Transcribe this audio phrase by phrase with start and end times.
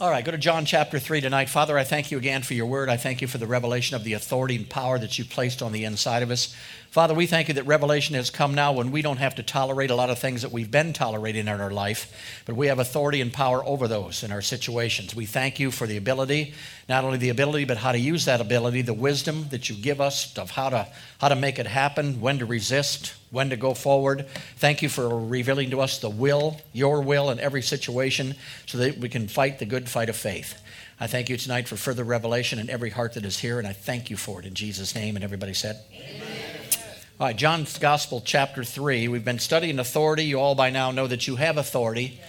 [0.00, 1.48] All right, go to John chapter 3 tonight.
[1.48, 2.88] Father, I thank you again for your word.
[2.88, 5.70] I thank you for the revelation of the authority and power that you placed on
[5.70, 6.52] the inside of us.
[6.90, 9.92] Father, we thank you that revelation has come now when we don't have to tolerate
[9.92, 13.20] a lot of things that we've been tolerating in our life, but we have authority
[13.20, 15.14] and power over those in our situations.
[15.14, 16.54] We thank you for the ability,
[16.88, 20.00] not only the ability, but how to use that ability, the wisdom that you give
[20.00, 20.88] us of how to,
[21.20, 24.26] how to make it happen, when to resist, when to go forward.
[24.56, 28.96] Thank you for revealing to us the will, your will in every situation, so that
[28.96, 30.58] we can fight the good fight of faith.
[30.98, 33.72] I thank you tonight for further revelation in every heart that is here, and I
[33.72, 35.16] thank you for it in Jesus' name.
[35.16, 36.54] And everybody said, Amen.
[37.20, 39.08] All right, John's Gospel, chapter 3.
[39.08, 40.24] We've been studying authority.
[40.24, 42.20] You all by now know that you have authority.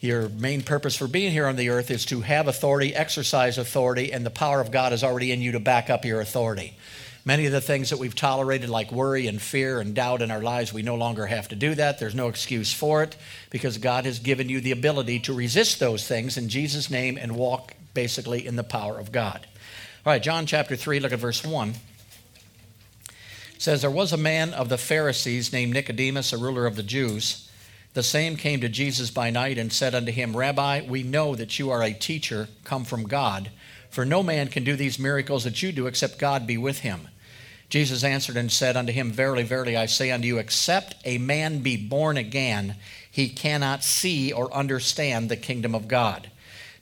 [0.00, 4.12] Your main purpose for being here on the earth is to have authority, exercise authority,
[4.12, 6.74] and the power of God is already in you to back up your authority.
[7.24, 10.40] Many of the things that we've tolerated, like worry and fear and doubt in our
[10.40, 11.98] lives, we no longer have to do that.
[11.98, 13.14] There's no excuse for it
[13.50, 17.36] because God has given you the ability to resist those things in Jesus' name and
[17.36, 19.46] walk basically in the power of God.
[20.06, 21.68] All right, John chapter 3, look at verse 1.
[21.68, 21.76] It
[23.58, 27.50] says, There was a man of the Pharisees named Nicodemus, a ruler of the Jews.
[27.92, 31.58] The same came to Jesus by night and said unto him, Rabbi, we know that
[31.58, 33.50] you are a teacher come from God,
[33.90, 37.08] for no man can do these miracles that you do except God be with him.
[37.68, 41.60] Jesus answered and said unto him, Verily, verily, I say unto you, except a man
[41.60, 42.76] be born again,
[43.10, 46.30] he cannot see or understand the kingdom of God.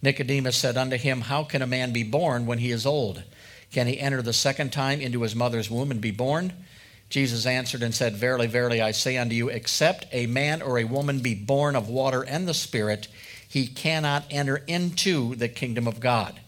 [0.01, 3.23] Nicodemus said unto him, How can a man be born when he is old?
[3.71, 6.53] Can he enter the second time into his mother's womb and be born?
[7.11, 10.85] Jesus answered and said, Verily, verily, I say unto you, except a man or a
[10.85, 13.09] woman be born of water and the Spirit,
[13.47, 16.39] he cannot enter into the kingdom of God.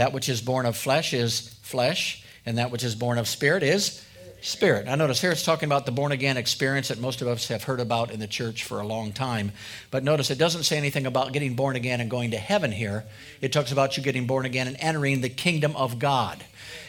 [0.00, 3.62] That which is born of flesh is flesh, and that which is born of spirit
[3.62, 4.02] is
[4.40, 4.88] spirit.
[4.88, 7.64] I notice here it's talking about the born again experience that most of us have
[7.64, 9.52] heard about in the church for a long time.
[9.90, 13.04] But notice it doesn't say anything about getting born again and going to heaven here.
[13.42, 16.42] It talks about you getting born again and entering the kingdom of God.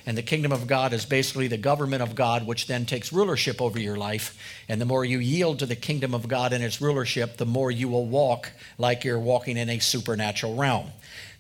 [0.06, 3.62] And the kingdom of God is basically the government of God, which then takes rulership
[3.62, 4.38] over your life.
[4.70, 7.72] And the more you yield to the kingdom of God and its rulership, the more
[7.72, 10.92] you will walk like you're walking in a supernatural realm.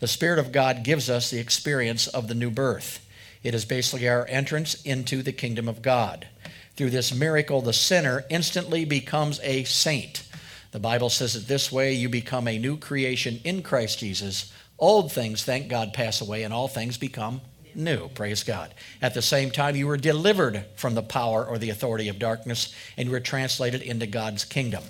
[0.01, 3.07] The Spirit of God gives us the experience of the new birth.
[3.44, 6.28] It is basically our entrance into the kingdom of God.
[6.75, 10.28] Through this miracle, the sinner instantly becomes a saint.
[10.72, 14.51] The Bible says it this way you become a new creation in Christ Jesus.
[14.79, 17.41] Old things, thank God, pass away, and all things become
[17.75, 18.07] new.
[18.09, 18.73] Praise God.
[19.03, 22.73] At the same time, you were delivered from the power or the authority of darkness,
[22.97, 24.84] and you were translated into God's kingdom.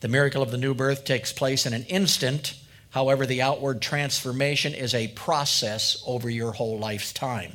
[0.00, 2.54] The miracle of the new birth takes place in an instant.
[2.96, 7.52] However, the outward transformation is a process over your whole life's time.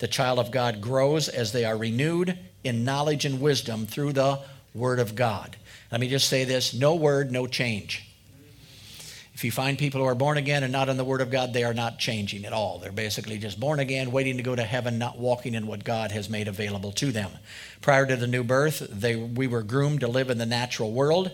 [0.00, 4.40] The child of God grows as they are renewed in knowledge and wisdom through the
[4.74, 5.56] Word of God.
[5.92, 8.10] Let me just say this no word, no change.
[9.34, 11.52] If you find people who are born again and not in the Word of God,
[11.52, 12.80] they are not changing at all.
[12.80, 16.10] They're basically just born again, waiting to go to heaven, not walking in what God
[16.10, 17.30] has made available to them.
[17.82, 21.30] Prior to the new birth, they, we were groomed to live in the natural world.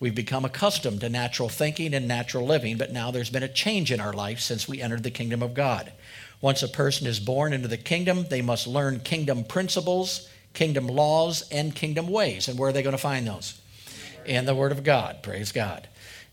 [0.00, 3.90] We've become accustomed to natural thinking and natural living, but now there's been a change
[3.90, 5.92] in our life since we entered the kingdom of God.
[6.40, 11.42] Once a person is born into the kingdom, they must learn kingdom principles, kingdom laws,
[11.50, 12.46] and kingdom ways.
[12.46, 13.60] And where are they going to find those?
[14.24, 15.22] In the Word of God.
[15.22, 15.88] Praise God.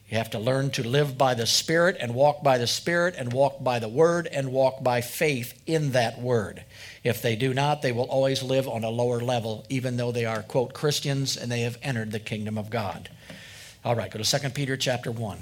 [0.09, 3.33] You have to learn to live by the Spirit and walk by the Spirit and
[3.33, 6.63] walk by the Word and walk by faith in that Word.
[7.03, 10.25] If they do not, they will always live on a lower level, even though they
[10.25, 13.09] are, quote, Christians and they have entered the kingdom of God.
[13.85, 15.37] All right, go to 2 Peter chapter 1.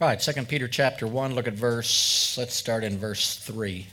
[0.00, 3.86] All right, 2 Peter chapter 1, look at verse, let's start in verse 3.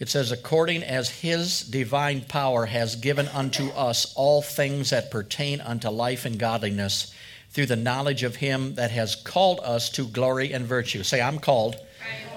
[0.00, 5.60] It says, According as his divine power has given unto us all things that pertain
[5.60, 7.14] unto life and godliness,
[7.50, 11.02] through the knowledge of him that has called us to glory and virtue.
[11.02, 11.76] Say, I'm called,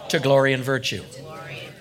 [0.10, 1.04] to glory and virtue.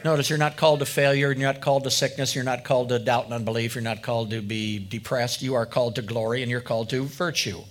[0.05, 2.99] Notice you're not called to failure, you're not called to sickness, you're not called to
[2.99, 5.43] doubt and unbelief, you're not called to be depressed.
[5.43, 7.63] You are called to glory and you're called to virtue.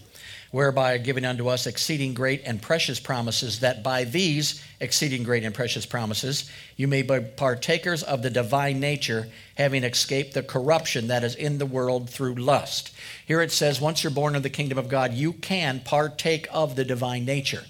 [0.51, 5.43] Whereby are given unto us exceeding great and precious promises, that by these exceeding great
[5.43, 11.07] and precious promises you may be partakers of the divine nature, having escaped the corruption
[11.07, 12.91] that is in the world through lust.
[13.25, 16.75] Here it says, once you're born of the kingdom of God, you can partake of
[16.75, 17.63] the divine nature.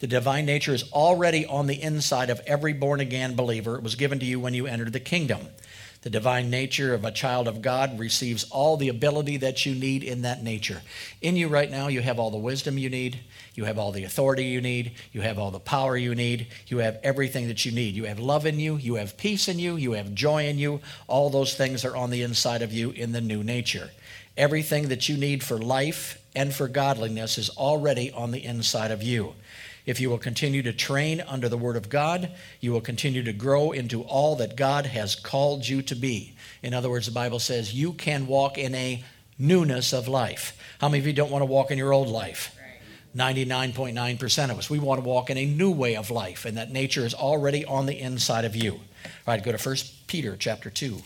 [0.00, 3.76] The divine nature is already on the inside of every born again believer.
[3.76, 5.46] It was given to you when you entered the kingdom.
[6.02, 10.02] The divine nature of a child of God receives all the ability that you need
[10.02, 10.82] in that nature.
[11.20, 13.20] In you right now, you have all the wisdom you need.
[13.54, 14.92] You have all the authority you need.
[15.12, 16.48] You have all the power you need.
[16.66, 17.94] You have everything that you need.
[17.94, 18.76] You have love in you.
[18.78, 19.76] You have peace in you.
[19.76, 20.80] You have joy in you.
[21.06, 23.90] All those things are on the inside of you in the new nature.
[24.36, 29.04] Everything that you need for life and for godliness is already on the inside of
[29.04, 29.34] you.
[29.84, 32.30] If you will continue to train under the Word of God,
[32.60, 36.34] you will continue to grow into all that God has called you to be.
[36.62, 39.02] In other words, the Bible says you can walk in a
[39.38, 40.56] newness of life.
[40.80, 42.56] How many of you don't want to walk in your old life?
[43.16, 44.70] 99.9% of us.
[44.70, 47.64] We want to walk in a new way of life, and that nature is already
[47.64, 48.72] on the inside of you.
[48.72, 48.80] All
[49.26, 49.76] right, go to 1
[50.06, 51.02] Peter chapter 2.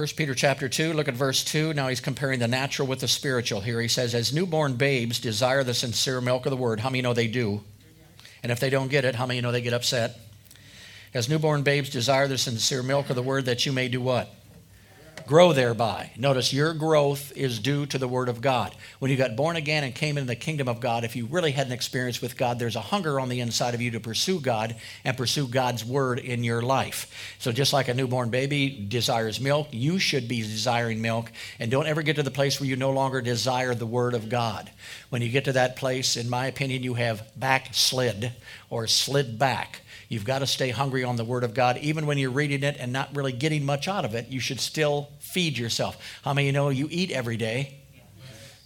[0.00, 1.74] 1 Peter chapter 2, look at verse 2.
[1.74, 3.82] Now he's comparing the natural with the spiritual here.
[3.82, 6.80] He says, As newborn babes desire the sincere milk of the word.
[6.80, 7.62] How many know they do?
[8.42, 10.18] And if they don't get it, how many know they get upset?
[11.12, 14.34] As newborn babes desire the sincere milk of the word that you may do what?
[15.30, 16.10] Grow thereby.
[16.16, 18.74] Notice your growth is due to the Word of God.
[18.98, 21.52] When you got born again and came into the kingdom of God, if you really
[21.52, 24.40] had an experience with God, there's a hunger on the inside of you to pursue
[24.40, 24.74] God
[25.04, 27.36] and pursue God's Word in your life.
[27.38, 31.30] So just like a newborn baby desires milk, you should be desiring milk.
[31.60, 34.28] And don't ever get to the place where you no longer desire the Word of
[34.28, 34.68] God.
[35.10, 38.32] When you get to that place, in my opinion, you have backslid
[38.68, 39.82] or slid back.
[40.10, 41.78] You've got to stay hungry on the Word of God.
[41.78, 44.58] Even when you're reading it and not really getting much out of it, you should
[44.58, 45.96] still feed yourself.
[46.24, 47.78] How many you know you eat every day?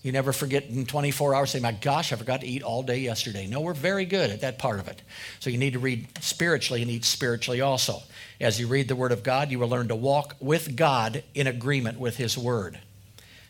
[0.03, 2.99] You never forget in 24 hours, say, My gosh, I forgot to eat all day
[2.99, 3.47] yesterday.
[3.47, 5.03] No, we're very good at that part of it.
[5.39, 8.03] So you need to read spiritually and eat spiritually also.
[8.41, 11.47] As you read the Word of God, you will learn to walk with God in
[11.47, 12.79] agreement with His Word.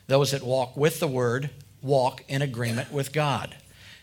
[0.09, 1.51] Those that walk with the Word
[1.81, 3.55] walk in agreement with God.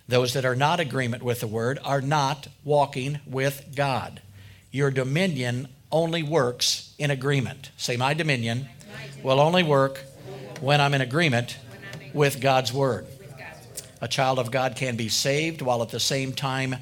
[0.07, 4.21] Those that are not agreement with the Word are not walking with God.
[4.71, 7.71] Your dominion only works in agreement.
[7.77, 8.67] Say, My dominion
[9.23, 10.03] will only work
[10.59, 11.57] when I'm in agreement
[12.13, 13.05] with God's Word.
[14.01, 16.75] A child of God can be saved while at the same time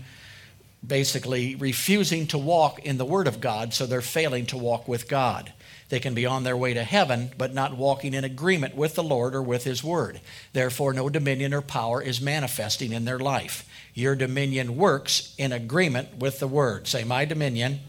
[0.85, 5.09] basically refusing to walk in the Word of God, so they're failing to walk with
[5.09, 5.51] God.
[5.89, 9.03] They can be on their way to heaven, but not walking in agreement with the
[9.03, 10.21] Lord or with His Word.
[10.53, 13.67] Therefore, no dominion or power is manifesting in their life.
[13.95, 16.87] Your dominion works in agreement with the Word.
[16.87, 17.79] Say, My dominion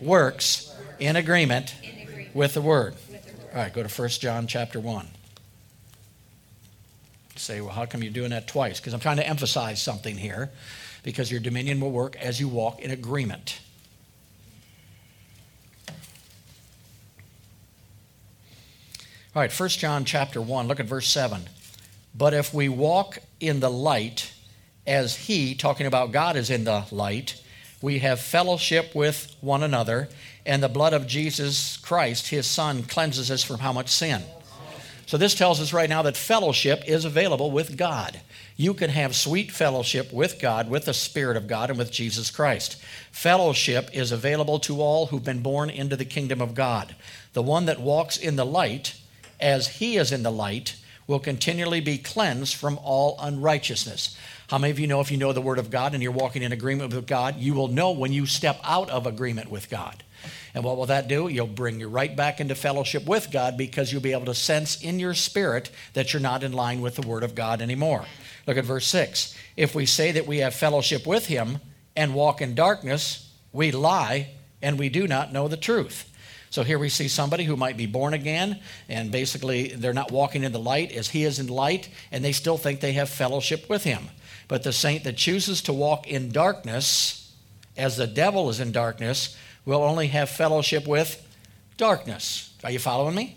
[0.00, 1.74] works in agreement
[2.32, 2.94] with the Word.
[3.52, 5.08] All right, go to 1 John chapter 1.
[7.34, 8.78] Say, well, how come you're doing that twice?
[8.78, 10.50] Because I'm trying to emphasize something here,
[11.02, 13.60] because your dominion will work as you walk in agreement.
[19.32, 21.42] All right, 1 John chapter 1, look at verse 7.
[22.16, 24.32] But if we walk in the light,
[24.88, 27.40] as he, talking about God, is in the light,
[27.80, 30.08] we have fellowship with one another,
[30.44, 34.24] and the blood of Jesus Christ, his Son, cleanses us from how much sin?
[35.06, 38.20] So, this tells us right now that fellowship is available with God.
[38.56, 42.32] You can have sweet fellowship with God, with the Spirit of God, and with Jesus
[42.32, 42.82] Christ.
[43.12, 46.96] Fellowship is available to all who've been born into the kingdom of God.
[47.32, 48.99] The one that walks in the light,
[49.40, 54.16] as he is in the light, will continually be cleansed from all unrighteousness.
[54.48, 56.42] How many of you know if you know the Word of God and you're walking
[56.42, 60.04] in agreement with God, you will know when you step out of agreement with God?
[60.54, 61.28] And what will that do?
[61.28, 64.80] You'll bring you right back into fellowship with God because you'll be able to sense
[64.82, 68.04] in your spirit that you're not in line with the Word of God anymore.
[68.46, 69.36] Look at verse 6.
[69.56, 71.58] If we say that we have fellowship with Him
[71.96, 74.30] and walk in darkness, we lie
[74.62, 76.09] and we do not know the truth.
[76.50, 80.42] So here we see somebody who might be born again, and basically they're not walking
[80.42, 83.68] in the light as he is in light, and they still think they have fellowship
[83.68, 84.08] with him.
[84.48, 87.32] But the saint that chooses to walk in darkness,
[87.76, 91.24] as the devil is in darkness, will only have fellowship with
[91.76, 92.52] darkness.
[92.64, 93.36] Are you following me?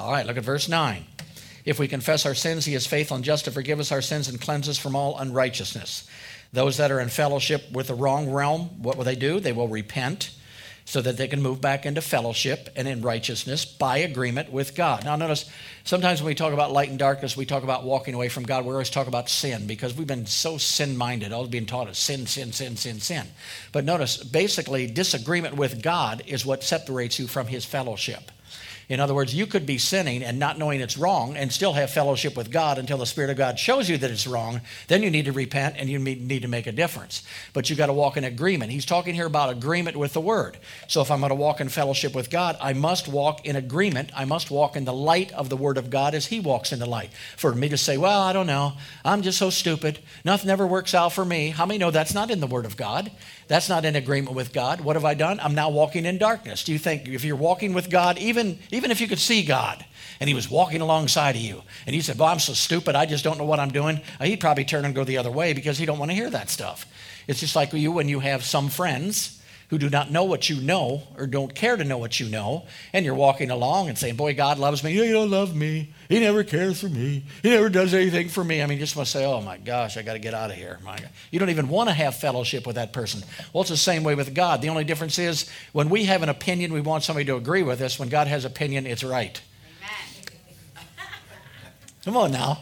[0.00, 1.04] All right, look at verse 9.
[1.64, 4.26] If we confess our sins, he is faithful and just to forgive us our sins
[4.26, 6.08] and cleanse us from all unrighteousness.
[6.52, 9.38] Those that are in fellowship with the wrong realm, what will they do?
[9.38, 10.32] They will repent
[10.84, 15.04] so that they can move back into fellowship and in righteousness by agreement with God.
[15.04, 15.48] Now, notice
[15.84, 18.64] sometimes when we talk about light and darkness, we talk about walking away from God.
[18.64, 21.32] We always talk about sin because we've been so sin minded.
[21.32, 23.26] All being taught is sin, sin, sin, sin, sin.
[23.72, 28.30] But notice, basically, disagreement with God is what separates you from His fellowship.
[28.92, 31.90] In other words, you could be sinning and not knowing it's wrong and still have
[31.90, 34.60] fellowship with God until the Spirit of God shows you that it's wrong.
[34.88, 37.22] Then you need to repent and you need to make a difference.
[37.54, 38.70] But you got to walk in agreement.
[38.70, 40.58] He's talking here about agreement with the Word.
[40.88, 44.10] So if I'm going to walk in fellowship with God, I must walk in agreement.
[44.14, 46.78] I must walk in the light of the Word of God as He walks in
[46.78, 47.10] the light.
[47.36, 50.94] For me to say, well, I don't know, I'm just so stupid, nothing ever works
[50.94, 51.48] out for me.
[51.48, 53.10] How many know that's not in the Word of God?
[53.52, 54.80] That's not in agreement with God.
[54.80, 55.38] What have I done?
[55.38, 56.64] I'm now walking in darkness.
[56.64, 59.84] Do you think if you're walking with God, even, even if you could see God
[60.20, 63.04] and he was walking alongside of you and you said, Well, I'm so stupid, I
[63.04, 65.52] just don't know what I'm doing, uh, he'd probably turn and go the other way
[65.52, 66.86] because he don't want to hear that stuff.
[67.28, 69.41] It's just like you when you have some friends
[69.72, 72.62] who do not know what you know or don't care to know what you know,
[72.92, 74.92] and you're walking along and saying, Boy, God loves me.
[74.92, 75.94] He don't love me.
[76.10, 77.24] He never cares for me.
[77.42, 78.62] He never does anything for me.
[78.62, 80.50] I mean, you just want to say, Oh my gosh, I got to get out
[80.50, 80.78] of here.
[80.84, 81.08] My God.
[81.30, 83.22] You don't even want to have fellowship with that person.
[83.54, 84.60] Well, it's the same way with God.
[84.60, 87.80] The only difference is when we have an opinion, we want somebody to agree with
[87.80, 87.98] us.
[87.98, 89.40] When God has opinion, it's right.
[92.04, 92.58] Come on now.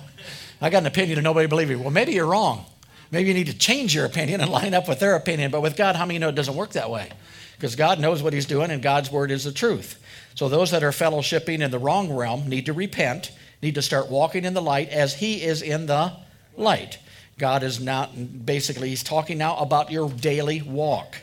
[0.60, 1.74] I got an opinion and nobody believes me.
[1.74, 2.66] Well, maybe you're wrong.
[3.10, 5.50] Maybe you need to change your opinion and line up with their opinion.
[5.50, 7.10] But with God, how many know it doesn't work that way?
[7.56, 10.00] Because God knows what He's doing and God's word is the truth.
[10.34, 14.08] So those that are fellowshipping in the wrong realm need to repent, need to start
[14.08, 16.12] walking in the light as He is in the
[16.56, 16.98] light.
[17.36, 21.16] God is not, basically, He's talking now about your daily walk.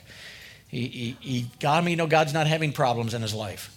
[0.68, 3.74] He, he, he, God, I mean, you know, God's not having problems in His life.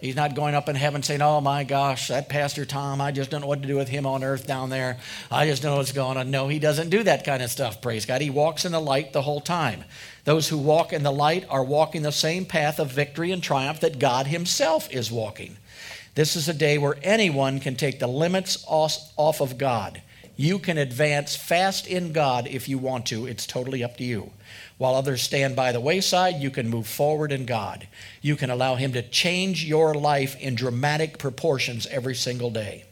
[0.00, 3.30] He's not going up in heaven saying, Oh my gosh, that Pastor Tom, I just
[3.30, 4.98] don't know what to do with him on earth down there.
[5.30, 6.30] I just know what's going on.
[6.30, 8.22] No, he doesn't do that kind of stuff, praise God.
[8.22, 9.84] He walks in the light the whole time.
[10.24, 13.80] Those who walk in the light are walking the same path of victory and triumph
[13.80, 15.58] that God Himself is walking.
[16.14, 20.02] This is a day where anyone can take the limits off of God.
[20.40, 23.26] You can advance fast in God if you want to.
[23.26, 24.30] It's totally up to you.
[24.78, 27.86] While others stand by the wayside, you can move forward in God.
[28.22, 32.84] You can allow Him to change your life in dramatic proportions every single day.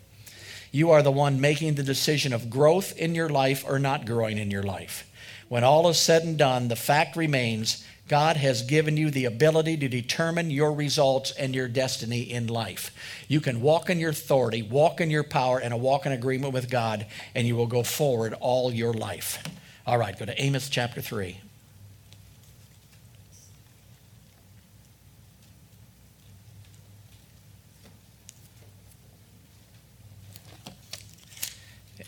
[0.72, 4.36] You are the one making the decision of growth in your life or not growing
[4.36, 5.10] in your life.
[5.48, 9.76] When all is said and done, the fact remains God has given you the ability
[9.76, 12.90] to determine your results and your destiny in life.
[13.28, 16.70] You can walk in your authority, walk in your power, and walk in agreement with
[16.70, 19.42] God, and you will go forward all your life.
[19.86, 21.38] All right, go to Amos chapter 3.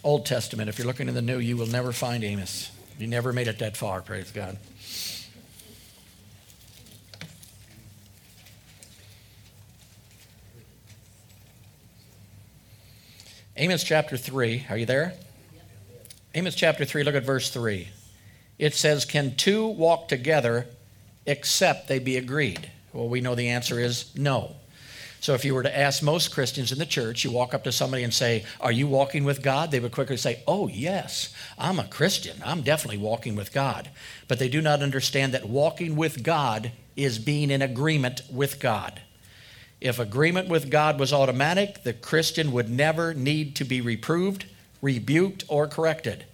[0.02, 0.70] Old Testament.
[0.70, 2.70] If you're looking in the New, you will never find Amos.
[2.98, 4.56] You never made it that far, praise God.
[13.60, 14.68] Amos chapter 3.
[14.70, 15.12] Are you there?
[16.34, 17.88] Amos chapter 3, look at verse 3.
[18.58, 20.66] It says, Can two walk together
[21.26, 22.70] except they be agreed?
[22.94, 24.56] Well, we know the answer is no.
[25.20, 27.70] So if you were to ask most Christians in the church, you walk up to
[27.70, 29.70] somebody and say, Are you walking with God?
[29.70, 32.38] They would quickly say, Oh, yes, I'm a Christian.
[32.42, 33.90] I'm definitely walking with God.
[34.26, 39.02] But they do not understand that walking with God is being in agreement with God.
[39.80, 44.44] If agreement with God was automatic, the Christian would never need to be reproved,
[44.82, 46.26] rebuked, or corrected.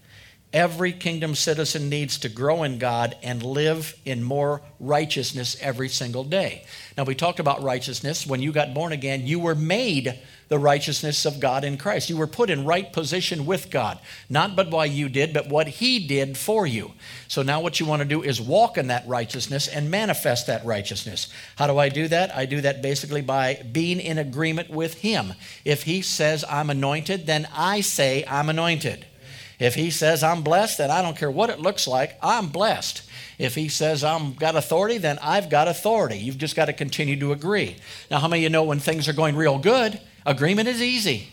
[0.53, 6.25] Every kingdom citizen needs to grow in God and live in more righteousness every single
[6.25, 6.65] day.
[6.97, 8.27] Now, we talked about righteousness.
[8.27, 12.09] When you got born again, you were made the righteousness of God in Christ.
[12.09, 13.99] You were put in right position with God,
[14.31, 16.93] not but why you did, but what He did for you.
[17.27, 20.65] So now, what you want to do is walk in that righteousness and manifest that
[20.65, 21.29] righteousness.
[21.57, 22.35] How do I do that?
[22.35, 25.35] I do that basically by being in agreement with Him.
[25.65, 29.05] If He says I'm anointed, then I say I'm anointed.
[29.59, 33.03] If he says I'm blessed, then I don't care what it looks like, I'm blessed.
[33.39, 36.19] If he says I'm got authority, then I've got authority.
[36.19, 37.77] You've just got to continue to agree.
[38.11, 41.29] Now, how many of you know when things are going real good, agreement is easy?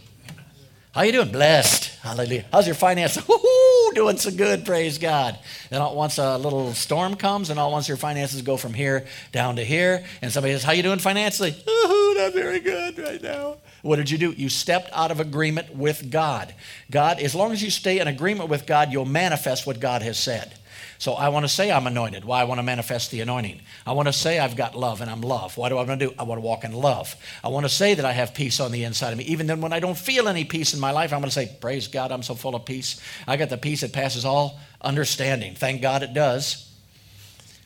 [0.93, 1.31] How you doing?
[1.31, 1.85] Blessed.
[2.01, 2.45] Hallelujah.
[2.51, 3.27] How's your finances?
[3.27, 5.39] Woo-hoo, doing so good, praise God.
[5.71, 9.55] Then once a little storm comes, and all once your finances go from here down
[9.55, 11.49] to here, and somebody says, How you doing financially?
[11.67, 13.57] Ooh, not very good right now.
[13.83, 14.31] What did you do?
[14.31, 16.55] You stepped out of agreement with God.
[16.89, 20.17] God, as long as you stay in agreement with God, you'll manifest what God has
[20.17, 20.53] said.
[20.99, 22.23] So I want to say I'm anointed.
[22.23, 22.39] Why?
[22.39, 23.59] I want to manifest the anointing.
[23.85, 25.57] I want to say I've got love and I'm love.
[25.57, 26.15] Why do I want to do?
[26.17, 27.13] I want to walk in love.
[27.43, 29.25] I want to say that I have peace on the inside of me.
[29.25, 31.57] Even then, when I don't feel any peace in my life, I'm going to say,
[31.59, 33.01] Praise God, I'm so full of peace.
[33.27, 35.55] I got the peace that passes all understanding.
[35.55, 36.72] Thank God it does.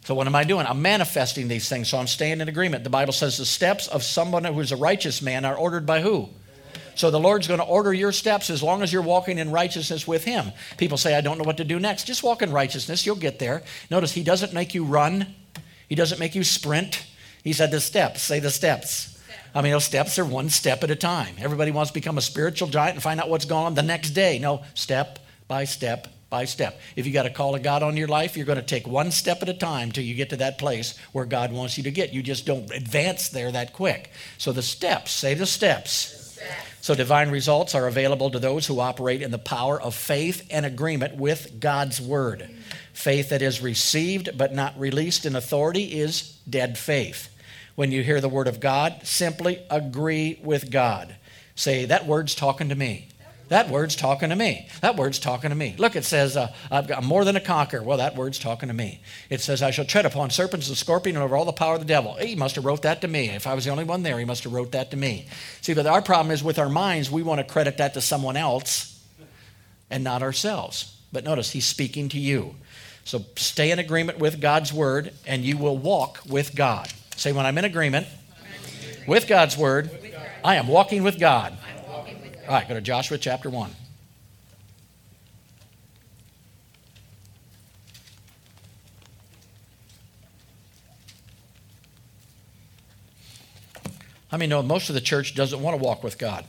[0.08, 0.66] So, what am I doing?
[0.66, 1.90] I'm manifesting these things.
[1.90, 2.86] So, I'm staying in agreement.
[2.86, 6.00] The Bible says the steps of someone who is a righteous man are ordered by
[6.00, 6.30] who?
[6.96, 10.08] So, the Lord's going to order your steps as long as you're walking in righteousness
[10.08, 10.54] with Him.
[10.78, 12.06] People say, I don't know what to do next.
[12.06, 13.06] Just walk in righteousness.
[13.06, 13.64] You'll get there.
[13.92, 15.36] Notice, He doesn't make you run,
[15.90, 17.06] He doesn't make you sprint.
[17.44, 18.22] He said the steps.
[18.22, 19.22] Say the steps.
[19.54, 21.36] I mean, those steps are one step at a time.
[21.38, 24.12] Everybody wants to become a spiritual giant and find out what's going on the next
[24.12, 24.40] day.
[24.40, 26.80] No, step by step by step.
[26.96, 29.12] If you got a call of God on your life, you're going to take one
[29.12, 31.92] step at a time till you get to that place where God wants you to
[31.92, 32.14] get.
[32.14, 34.12] You just don't advance there that quick.
[34.38, 36.40] So the steps, say the steps.
[36.82, 40.66] So divine results are available to those who operate in the power of faith and
[40.66, 42.50] agreement with God's word.
[42.94, 47.30] Faith that is received but not released in authority is dead faith.
[47.76, 51.16] When you hear the word of God, simply agree with God.
[51.56, 53.10] Say, that word's talking to me.
[53.50, 54.68] That word's talking to me.
[54.82, 55.74] That word's talking to me.
[55.78, 57.82] Look, it says, uh, I've got more than a conqueror.
[57.82, 59.02] Well, that word's talking to me.
[59.30, 61.80] It says, I shall tread upon serpents and scorpions and over all the power of
[61.80, 62.16] the devil.
[62.16, 63.30] He must have wrote that to me.
[63.30, 65.28] If I was the only one there, he must have wrote that to me.
[65.62, 68.36] See, but our problem is with our minds, we want to credit that to someone
[68.36, 69.02] else
[69.90, 70.98] and not ourselves.
[71.14, 72.56] But notice, he's speaking to you.
[73.06, 76.92] So stay in agreement with God's word, and you will walk with God.
[77.16, 78.08] Say, when I'm in agreement,
[79.08, 79.90] with God's word,
[80.44, 81.58] I am walking with God.
[82.48, 83.72] All right, go to Joshua chapter 1.
[94.32, 96.46] I mean, no, most of the church doesn't want to walk with God.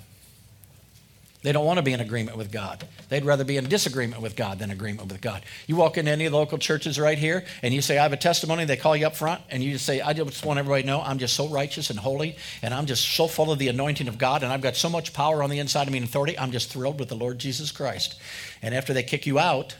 [1.42, 2.86] They don't want to be in agreement with God.
[3.08, 5.44] They'd rather be in disagreement with God than agreement with God.
[5.68, 8.12] You walk into any of the local churches right here and you say, I have
[8.12, 8.64] a testimony.
[8.64, 11.00] They call you up front and you just say, I just want everybody to know
[11.00, 14.18] I'm just so righteous and holy and I'm just so full of the anointing of
[14.18, 16.36] God and I've got so much power on the inside of me and authority.
[16.36, 18.18] I'm just thrilled with the Lord Jesus Christ.
[18.60, 19.76] And after they kick you out,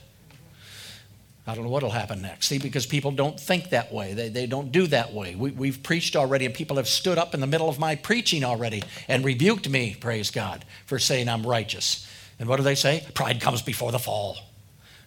[1.49, 2.49] I don't know what will happen next.
[2.49, 4.13] See, because people don't think that way.
[4.13, 5.35] They, they don't do that way.
[5.35, 8.45] We, we've preached already, and people have stood up in the middle of my preaching
[8.45, 12.07] already and rebuked me, praise God, for saying I'm righteous.
[12.39, 13.03] And what do they say?
[13.15, 14.37] Pride comes before the fall.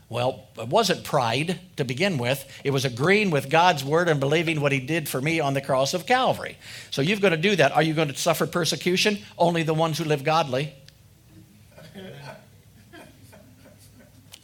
[0.10, 2.44] Well, it wasn't pride to begin with.
[2.64, 5.62] It was agreeing with God's word and believing what He did for me on the
[5.62, 6.58] cross of Calvary.
[6.90, 7.72] So you've got to do that.
[7.72, 9.20] Are you going to suffer persecution?
[9.38, 10.74] Only the ones who live godly.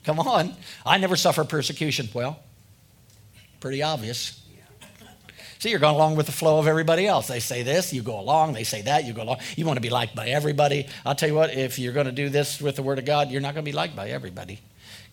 [0.08, 0.56] Come on.
[0.86, 2.08] I never suffer persecution.
[2.14, 2.40] Well,
[3.60, 4.42] pretty obvious.
[5.60, 7.28] See, you're going along with the flow of everybody else.
[7.28, 8.54] They say this, you go along.
[8.54, 9.40] They say that, you go along.
[9.58, 10.88] You want to be liked by everybody.
[11.06, 13.32] I'll tell you what, if you're going to do this with the Word of God,
[13.32, 14.62] you're not going to be liked by everybody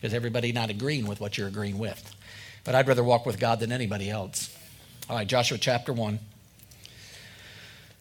[0.00, 2.14] because everybody not agreeing with what you're agreeing with.
[2.62, 4.56] But I'd rather walk with God than anybody else.
[5.10, 6.20] All right, Joshua chapter 1.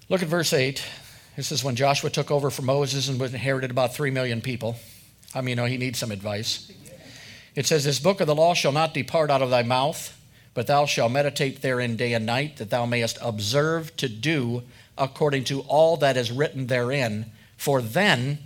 [0.10, 0.86] Look at verse 8.
[1.38, 4.76] This is when Joshua took over from Moses and inherited about 3 million people.
[5.34, 6.72] I mean, you know, he needs some advice.
[7.56, 10.20] It says, This book of the law shall not depart out of thy mouth,
[10.54, 14.64] but thou shalt meditate therein day and night, that thou mayest observe to do
[14.98, 17.32] according to all that is written therein.
[17.58, 18.40] For then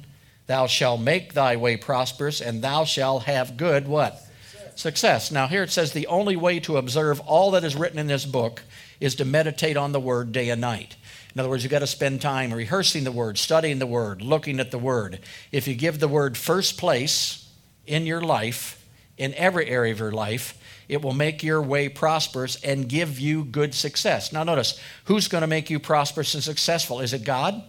[0.47, 4.17] thou shalt make thy way prosperous, and thou shalt have good what?
[4.17, 4.75] Success.
[4.75, 5.31] Success.
[5.31, 8.25] Now, here it says the only way to observe all that is written in this
[8.25, 8.63] book
[8.99, 10.95] is to meditate on the word day and night.
[11.33, 14.59] In other words, you've got to spend time rehearsing the word, studying the word, looking
[14.59, 15.19] at the word.
[15.51, 17.47] If you give the word first place
[17.85, 18.76] in your life,
[19.17, 20.57] in every area of your life.
[20.87, 24.31] It will make your way prosperous and give you good success.
[24.31, 26.99] Now, notice who's going to make you prosperous and successful?
[26.99, 27.61] Is it God?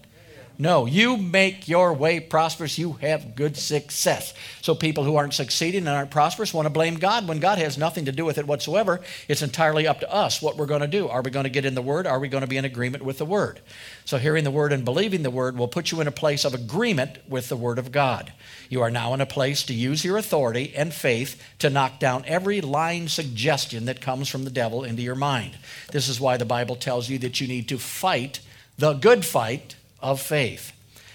[0.60, 4.34] No, you make your way prosperous, you have good success.
[4.60, 7.78] So, people who aren't succeeding and aren't prosperous want to blame God when God has
[7.78, 9.00] nothing to do with it whatsoever.
[9.28, 11.06] It's entirely up to us what we're going to do.
[11.06, 12.08] Are we going to get in the Word?
[12.08, 13.60] Are we going to be in agreement with the Word?
[14.04, 16.54] So, hearing the Word and believing the Word will put you in a place of
[16.54, 18.32] agreement with the Word of God.
[18.68, 22.24] You are now in a place to use your authority and faith to knock down
[22.26, 25.56] every lying suggestion that comes from the devil into your mind.
[25.92, 28.40] This is why the Bible tells you that you need to fight
[28.76, 30.72] the good fight of faith.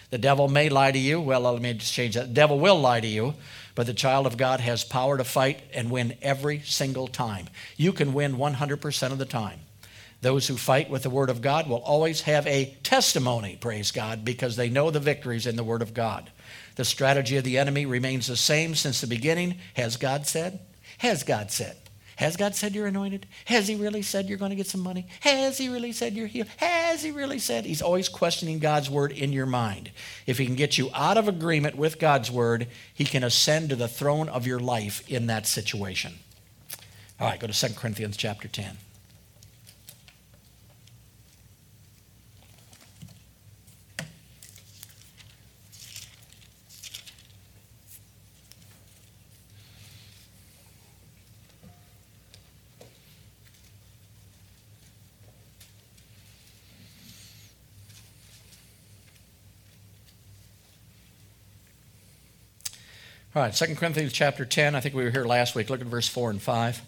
[0.10, 1.20] The devil may lie to you.
[1.20, 2.28] Well, let me just change that.
[2.28, 3.34] The devil will lie to you,
[3.74, 7.48] but the child of God has power to fight and win every single time.
[7.78, 9.60] You can win 100% of the time.
[10.22, 14.24] Those who fight with the Word of God will always have a testimony, praise God,
[14.24, 16.30] because they know the victories in the Word of God.
[16.76, 19.60] The strategy of the enemy remains the same since the beginning.
[19.74, 20.60] Has God said?
[21.00, 21.76] Has God said?
[22.18, 23.28] Has God said you're anointed?
[23.46, 25.08] Has He really said you're going to get some money?
[25.22, 26.48] Has He really said you're healed?
[26.58, 27.66] Has He really said?
[27.66, 29.92] He's always questioning God's word in your mind.
[30.28, 33.76] If He can get you out of agreement with God's word, He can ascend to
[33.76, 36.14] the throne of your life in that situation.
[37.20, 38.78] All right, go to 2 Corinthians chapter 10.
[63.36, 64.76] All right, 2 Corinthians chapter 10.
[64.76, 65.68] I think we were here last week.
[65.68, 66.84] Look at verse 4 and 5.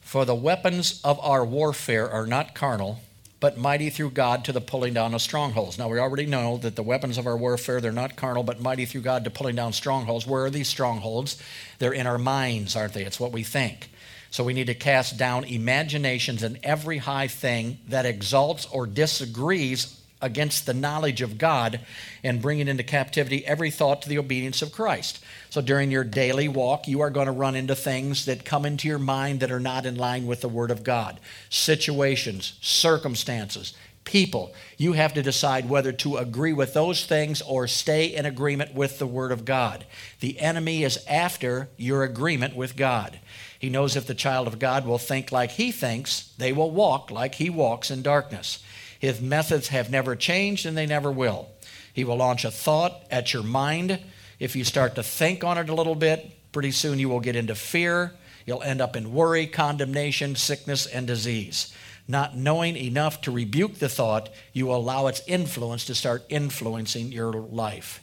[0.00, 3.02] For the weapons of our warfare are not carnal,
[3.38, 5.78] but mighty through God to the pulling down of strongholds.
[5.78, 8.84] Now, we already know that the weapons of our warfare, they're not carnal, but mighty
[8.84, 10.26] through God to pulling down strongholds.
[10.26, 11.40] Where are these strongholds?
[11.78, 13.04] They're in our minds, aren't they?
[13.04, 13.88] It's what we think.
[14.32, 20.00] So we need to cast down imaginations and every high thing that exalts or disagrees
[20.20, 21.80] against the knowledge of God
[22.24, 25.22] and bringing into captivity every thought to the obedience of Christ.
[25.50, 28.88] So during your daily walk, you are going to run into things that come into
[28.88, 33.74] your mind that are not in line with the Word of God situations, circumstances,
[34.04, 34.54] people.
[34.78, 38.98] You have to decide whether to agree with those things or stay in agreement with
[38.98, 39.84] the Word of God.
[40.20, 43.20] The enemy is after your agreement with God.
[43.58, 47.10] He knows if the child of God will think like he thinks, they will walk
[47.10, 48.62] like he walks in darkness.
[48.98, 51.48] His methods have never changed and they never will.
[51.92, 54.00] He will launch a thought at your mind.
[54.38, 57.36] If you start to think on it a little bit, pretty soon you will get
[57.36, 58.12] into fear.
[58.44, 61.74] You'll end up in worry, condemnation, sickness, and disease.
[62.08, 67.32] Not knowing enough to rebuke the thought, you allow its influence to start influencing your
[67.32, 68.02] life.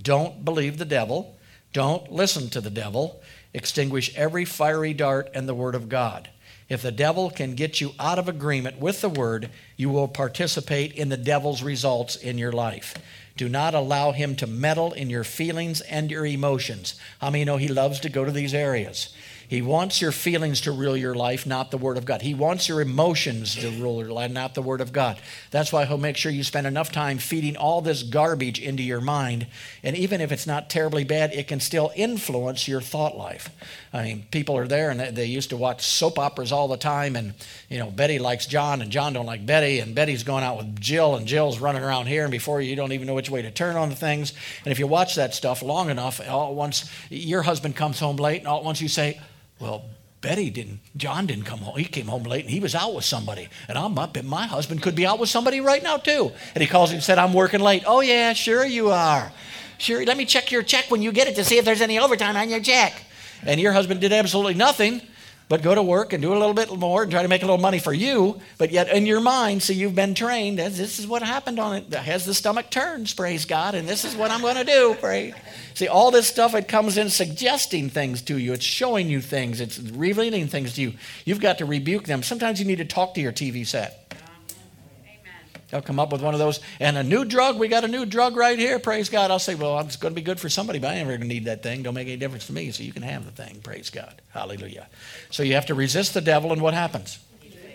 [0.00, 1.36] Don't believe the devil.
[1.72, 3.22] Don't listen to the devil.
[3.54, 6.28] Extinguish every fiery dart and the word of God.
[6.68, 10.92] If the devil can get you out of agreement with the word, you will participate
[10.92, 12.94] in the devil's results in your life.
[13.38, 16.94] Do not allow him to meddle in your feelings and your emotions.
[17.20, 19.14] How many know he loves to go to these areas?
[19.48, 22.20] He wants your feelings to rule your life, not the Word of God.
[22.20, 25.18] He wants your emotions to rule your life, not the Word of God.
[25.50, 29.00] That's why he'll make sure you spend enough time feeding all this garbage into your
[29.00, 29.46] mind.
[29.82, 33.48] And even if it's not terribly bad, it can still influence your thought life.
[33.90, 37.16] I mean, people are there and they used to watch soap operas all the time.
[37.16, 37.32] And,
[37.70, 39.80] you know, Betty likes John and John don't like Betty.
[39.80, 42.24] And Betty's going out with Jill and Jill's running around here.
[42.24, 44.34] And before you, don't even know which way to turn on the things.
[44.66, 48.16] And if you watch that stuff long enough, all at once your husband comes home
[48.16, 49.18] late and all at once you say,
[49.60, 49.84] well,
[50.20, 51.76] Betty didn't, John didn't come home.
[51.76, 53.48] He came home late and he was out with somebody.
[53.68, 56.32] And I'm up, and my husband could be out with somebody right now, too.
[56.54, 57.84] And he calls me and said, I'm working late.
[57.86, 59.32] Oh, yeah, sure you are.
[59.78, 61.98] Sure, let me check your check when you get it to see if there's any
[62.00, 63.00] overtime on your check.
[63.44, 65.00] And your husband did absolutely nothing
[65.48, 67.46] but go to work and do a little bit more and try to make a
[67.46, 68.40] little money for you.
[68.58, 71.76] But yet in your mind, so you've been trained, as this is what happened on
[71.76, 71.94] it.
[71.94, 75.34] Has the stomach turns, praise God, and this is what I'm going to do, pray.
[75.74, 78.52] See, all this stuff, it comes in suggesting things to you.
[78.52, 79.60] It's showing you things.
[79.60, 80.94] It's revealing things to you.
[81.24, 82.22] You've got to rebuke them.
[82.22, 84.07] Sometimes you need to talk to your TV set.
[85.70, 86.60] They'll come up with one of those.
[86.80, 88.78] And a new drug, we got a new drug right here.
[88.78, 89.30] Praise God.
[89.30, 91.62] I'll say, well, it's going to be good for somebody, but I never need that
[91.62, 91.82] thing.
[91.82, 92.70] Don't make any difference to me.
[92.70, 93.60] So you can have the thing.
[93.62, 94.22] Praise God.
[94.30, 94.88] Hallelujah.
[95.30, 97.18] So you have to resist the devil, and what happens?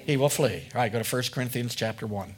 [0.05, 0.63] He will flee.
[0.73, 2.35] All right, go to 1 Corinthians chapter 1.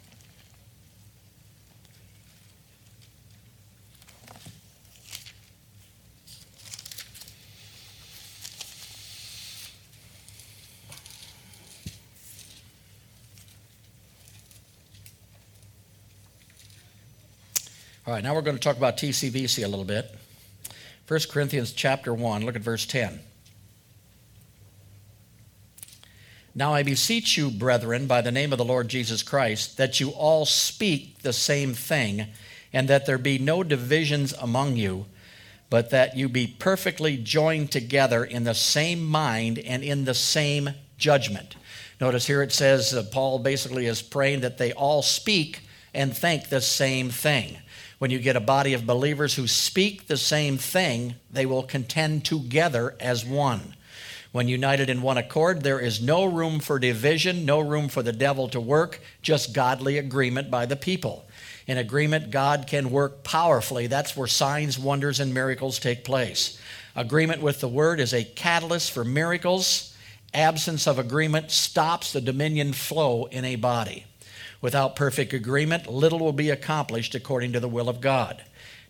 [18.07, 20.13] All right, now we're going to talk about TCVC a little bit.
[21.07, 23.19] 1 Corinthians chapter 1, look at verse 10.
[26.53, 30.11] Now I beseech you, brethren, by the name of the Lord Jesus Christ, that you
[30.11, 32.27] all speak the same thing,
[32.71, 35.07] and that there be no divisions among you,
[35.71, 40.69] but that you be perfectly joined together in the same mind and in the same
[40.99, 41.55] judgment.
[41.99, 46.49] Notice here it says uh, Paul basically is praying that they all speak and think
[46.49, 47.57] the same thing.
[47.97, 52.25] When you get a body of believers who speak the same thing, they will contend
[52.25, 53.75] together as one.
[54.34, 58.12] When united in one accord, there is no room for division, no room for the
[58.12, 61.25] devil to work, just godly agreement by the people.
[61.67, 63.88] In agreement, God can work powerfully.
[63.88, 66.60] That's where signs, wonders, and miracles take place.
[66.97, 69.95] Agreement with the word is a catalyst for miracles.
[70.34, 74.05] Absence of agreement stops the dominion flow in a body.
[74.65, 78.43] Without perfect agreement, little will be accomplished according to the will of God.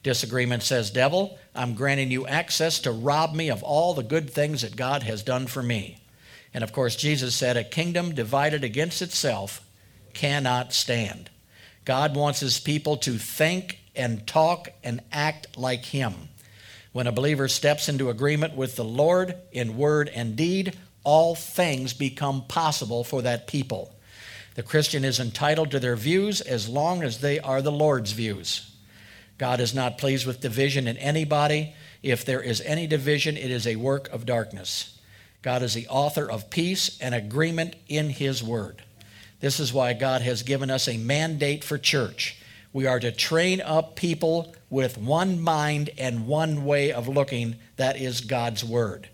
[0.03, 4.61] Disagreement says, Devil, I'm granting you access to rob me of all the good things
[4.61, 5.97] that God has done for me.
[6.53, 9.67] And of course, Jesus said, A kingdom divided against itself
[10.13, 11.29] cannot stand.
[11.83, 16.29] God wants his people to think and talk and act like him.
[16.93, 21.93] When a believer steps into agreement with the Lord in word and deed, all things
[21.93, 23.91] become possible for that people.
[24.55, 28.71] The Christian is entitled to their views as long as they are the Lord's views.
[29.37, 31.75] God is not pleased with division in anybody.
[32.01, 34.97] If there is any division, it is a work of darkness.
[35.41, 38.81] God is the author of peace and agreement in His Word.
[39.41, 42.37] This is why God has given us a mandate for church.
[42.71, 47.57] We are to train up people with one mind and one way of looking.
[47.75, 49.09] That is God's Word.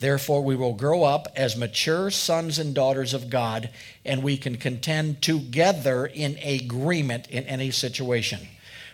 [0.00, 3.70] Therefore, we will grow up as mature sons and daughters of God,
[4.04, 8.40] and we can contend together in agreement in any situation.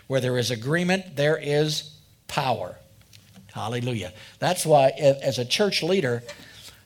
[0.07, 1.95] Where there is agreement, there is
[2.27, 2.77] power.
[3.53, 4.13] Hallelujah.
[4.39, 6.23] That's why, as a church leader,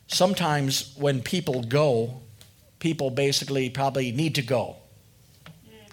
[0.07, 2.21] sometimes when people go,
[2.79, 4.77] people basically probably need to go.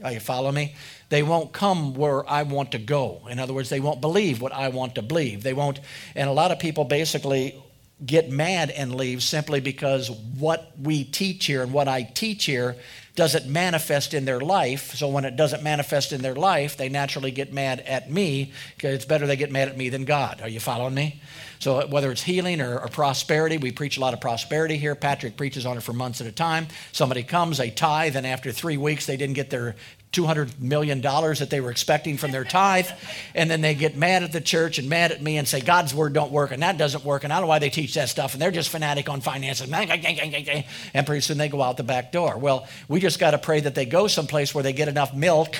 [0.03, 0.75] Are you follow me?
[1.11, 3.27] They won't come where I want to go.
[3.31, 5.43] In other words, they won't believe what I want to believe.
[5.43, 5.81] They won't,
[6.15, 7.63] and a lot of people basically
[8.05, 12.77] get mad and leave simply because what we teach here and what I teach here
[13.15, 14.95] doesn't manifest in their life.
[14.95, 18.95] So when it doesn't manifest in their life, they naturally get mad at me because
[18.95, 20.41] it's better they get mad at me than God.
[20.41, 21.21] Are you following me?
[21.59, 24.95] So whether it's healing or, or, prosperity, we preach a lot of prosperity here.
[24.95, 26.67] Patrick preaches on it for months at a time.
[26.91, 29.77] Somebody comes, they tithe, and after three weeks they didn't get their
[30.13, 32.87] $200 million that they were expecting from their tithe.
[33.35, 35.95] And then they get mad at the church and mad at me and say, God's
[35.95, 37.25] word don't work and that doesn't work.
[37.25, 38.35] And I don't know why they teach that stuff.
[38.35, 39.71] And they're just fanatic on finances.
[39.73, 42.37] And pretty soon they go out the back door.
[42.37, 45.57] Well, we just got to pray that they go someplace where they get enough milk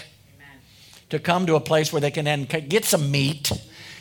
[1.09, 3.53] to come to a place where they can then get some meat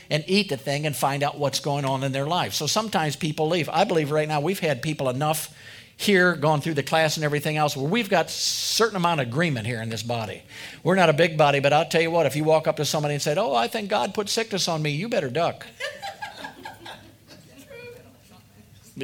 [0.10, 2.54] and eat the thing and find out what's going on in their life.
[2.54, 3.70] So sometimes people leave.
[3.70, 5.56] I believe right now we've had people enough
[6.02, 9.68] here, gone through the class and everything else, where we've got certain amount of agreement
[9.68, 10.44] here in this body.
[10.84, 12.86] We're not a big body, but I'll tell you what, if you walk up to
[12.86, 15.66] somebody and said, Oh, I think God put sickness on me, you better duck.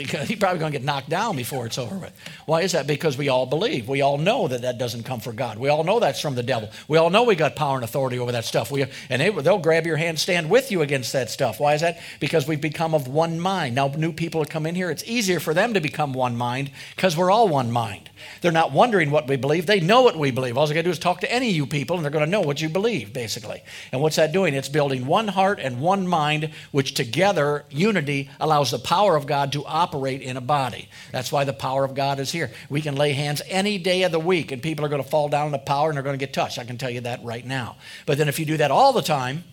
[0.03, 2.13] Because he's probably going to get knocked down before it's over with.
[2.45, 2.87] Why is that?
[2.87, 3.87] Because we all believe.
[3.87, 5.57] We all know that that doesn't come from God.
[5.57, 6.69] We all know that's from the devil.
[6.87, 8.71] We all know we got power and authority over that stuff.
[8.71, 11.59] We, and they, they'll grab your hand, stand with you against that stuff.
[11.59, 11.99] Why is that?
[12.19, 13.75] Because we've become of one mind.
[13.75, 16.71] Now, new people that come in here, it's easier for them to become one mind
[16.95, 18.09] because we're all one mind.
[18.41, 19.65] They're not wondering what we believe.
[19.65, 20.57] They know what we believe.
[20.57, 22.25] All they got to do is talk to any of you people, and they're going
[22.25, 23.61] to know what you believe, basically.
[23.91, 24.53] And what's that doing?
[24.53, 29.51] It's building one heart and one mind, which together, unity, allows the power of God
[29.53, 30.89] to operate in a body.
[31.11, 32.51] That's why the power of God is here.
[32.69, 35.29] We can lay hands any day of the week, and people are going to fall
[35.29, 36.59] down in the power and they're going to get touched.
[36.59, 37.77] I can tell you that right now.
[38.05, 39.43] But then if you do that all the time,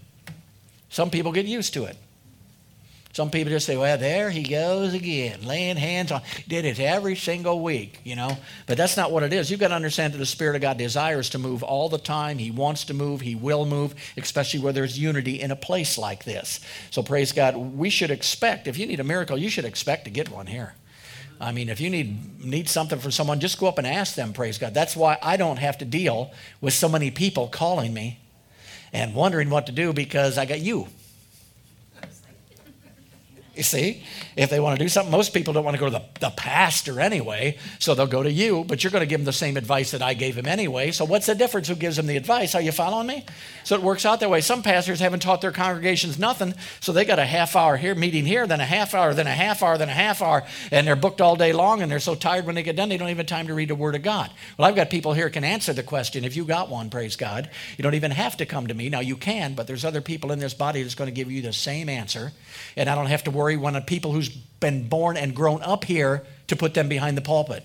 [0.88, 1.96] some people get used to it.
[3.14, 6.20] Some people just say, well, there he goes again, laying hands on.
[6.48, 8.36] Did it every single week, you know.
[8.66, 9.52] But that's not what it is.
[9.52, 12.38] You've got to understand that the Spirit of God desires to move all the time.
[12.38, 13.20] He wants to move.
[13.20, 16.58] He will move, especially where there's unity in a place like this.
[16.90, 17.56] So praise God.
[17.56, 20.74] We should expect, if you need a miracle, you should expect to get one here.
[21.40, 24.32] I mean, if you need, need something from someone, just go up and ask them,
[24.32, 24.74] praise God.
[24.74, 28.18] That's why I don't have to deal with so many people calling me
[28.92, 30.88] and wondering what to do because I got you.
[33.56, 34.02] You see,
[34.36, 36.30] if they want to do something, most people don't want to go to the, the
[36.30, 39.56] pastor anyway, so they'll go to you, but you're going to give them the same
[39.56, 40.90] advice that I gave him anyway.
[40.90, 41.68] So, what's the difference?
[41.68, 42.54] Who gives them the advice?
[42.54, 43.24] Are you following me?
[43.62, 44.40] So, it works out that way.
[44.40, 48.26] Some pastors haven't taught their congregations nothing, so they got a half hour here meeting
[48.26, 50.96] here, then a half hour, then a half hour, then a half hour, and they're
[50.96, 53.18] booked all day long, and they're so tired when they get done, they don't even
[53.18, 54.30] have time to read the Word of God.
[54.58, 56.24] Well, I've got people here can answer the question.
[56.24, 58.88] If you got one, praise God, you don't even have to come to me.
[58.88, 61.42] Now, you can, but there's other people in this body that's going to give you
[61.42, 62.32] the same answer,
[62.76, 65.84] and I don't have to worry when a people who's been born and grown up
[65.84, 67.64] here to put them behind the pulpit.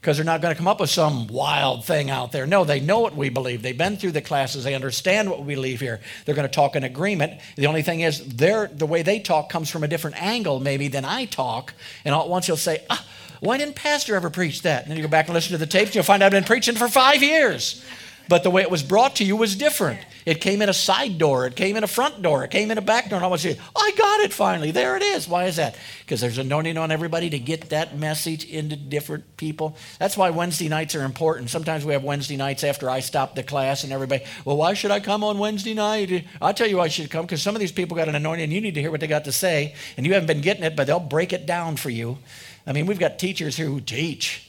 [0.00, 2.46] Because they're not going to come up with some wild thing out there.
[2.46, 3.60] No, they know what we believe.
[3.60, 4.64] They've been through the classes.
[4.64, 6.00] They understand what we believe here.
[6.24, 7.40] They're going to talk in agreement.
[7.56, 11.04] The only thing is, the way they talk comes from a different angle, maybe, than
[11.04, 11.74] I talk.
[12.04, 13.04] And all at once you'll say, ah,
[13.40, 14.82] why didn't Pastor ever preach that?
[14.82, 16.44] And then you go back and listen to the tapes, and you'll find I've been
[16.44, 17.84] preaching for five years
[18.30, 20.00] but the way it was brought to you was different.
[20.26, 22.78] It came in a side door, it came in a front door, it came in
[22.78, 23.16] a back door.
[23.16, 24.70] And I was saying, I got it finally.
[24.70, 25.26] There it is.
[25.28, 25.76] Why is that?
[26.00, 29.76] Because there's anointing on everybody to get that message into different people.
[29.98, 31.50] That's why Wednesday nights are important.
[31.50, 34.90] Sometimes we have Wednesday nights after I stop the class and everybody, well, why should
[34.90, 36.26] I come on Wednesday night?
[36.40, 38.44] I'll tell you why you should come because some of these people got an anointing
[38.44, 39.74] and you need to hear what they got to say.
[39.96, 42.18] And you haven't been getting it, but they'll break it down for you.
[42.66, 44.46] I mean, we've got teachers here who teach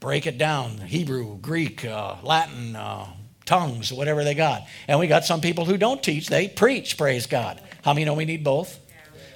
[0.00, 3.06] break it down Hebrew, Greek, uh, Latin, uh,
[3.50, 4.62] tongues, whatever they got.
[4.86, 7.60] And we got some people who don't teach, they preach, praise God.
[7.82, 8.78] How many know we need both?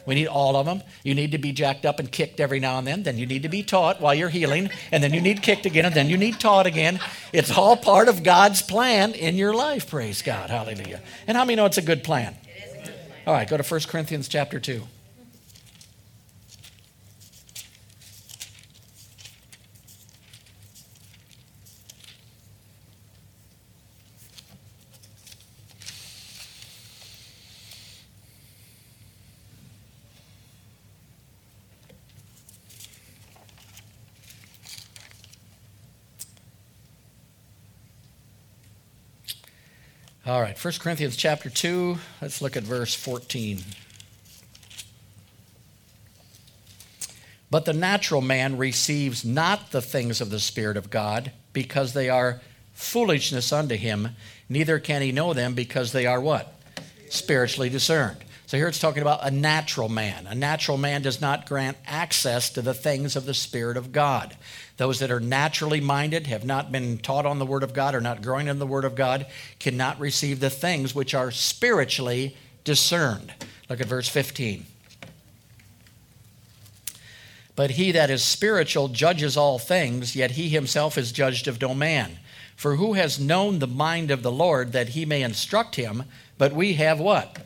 [0.07, 0.83] We need all of them.
[1.03, 3.03] You need to be jacked up and kicked every now and then.
[3.03, 4.71] Then you need to be taught while you're healing.
[4.93, 5.87] And then you need kicked again.
[5.87, 7.01] And then you need taught again.
[7.33, 9.91] It's all part of God's plan in your life.
[9.91, 10.51] Praise God.
[10.51, 11.01] Hallelujah.
[11.27, 12.37] And how many know it's a good plan?
[13.27, 14.83] All right, go to 1 Corinthians chapter 2.
[40.27, 43.61] All right, 1 Corinthians chapter 2, let's look at verse 14.
[47.51, 52.09] But the natural man receives not the things of the Spirit of God, because they
[52.09, 52.41] are
[52.73, 54.17] foolishness unto him,
[54.49, 56.59] neither can he know them because they are what?
[57.11, 58.25] Spiritually discerned.
[58.47, 60.27] So here it's talking about a natural man.
[60.27, 64.37] A natural man does not grant access to the things of the Spirit of God.
[64.77, 68.03] Those that are naturally minded, have not been taught on the Word of God, are
[68.03, 69.27] not growing in the Word of God,
[69.59, 73.33] cannot receive the things which are spiritually discerned.
[73.71, 74.67] Look at verse 15.
[77.57, 81.75] But he that is spiritual judges all things, yet he himself is judged of no
[81.75, 82.19] man.
[82.57, 86.05] For who has known the mind of the Lord that he may instruct him?
[86.37, 87.44] But we have what?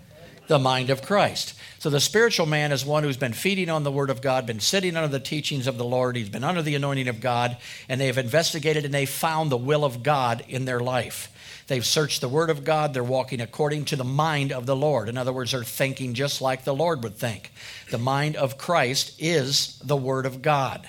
[0.48, 1.54] The mind of Christ.
[1.78, 4.61] So the spiritual man is one who's been feeding on the Word of God, been
[4.61, 7.56] sitting under the teachings of the Lord, he's been under the anointing of God,
[7.88, 11.30] and they have investigated and they found the will of God in their life.
[11.68, 12.94] They've searched the Word of God.
[12.94, 15.11] They're walking according to the mind of the Lord.
[15.11, 17.52] In other words, they're thinking just like the Lord would think.
[17.90, 20.88] The mind of Christ is the Word of God.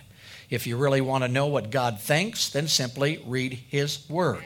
[0.49, 4.45] If you really want to know what God thinks, then simply read His Word.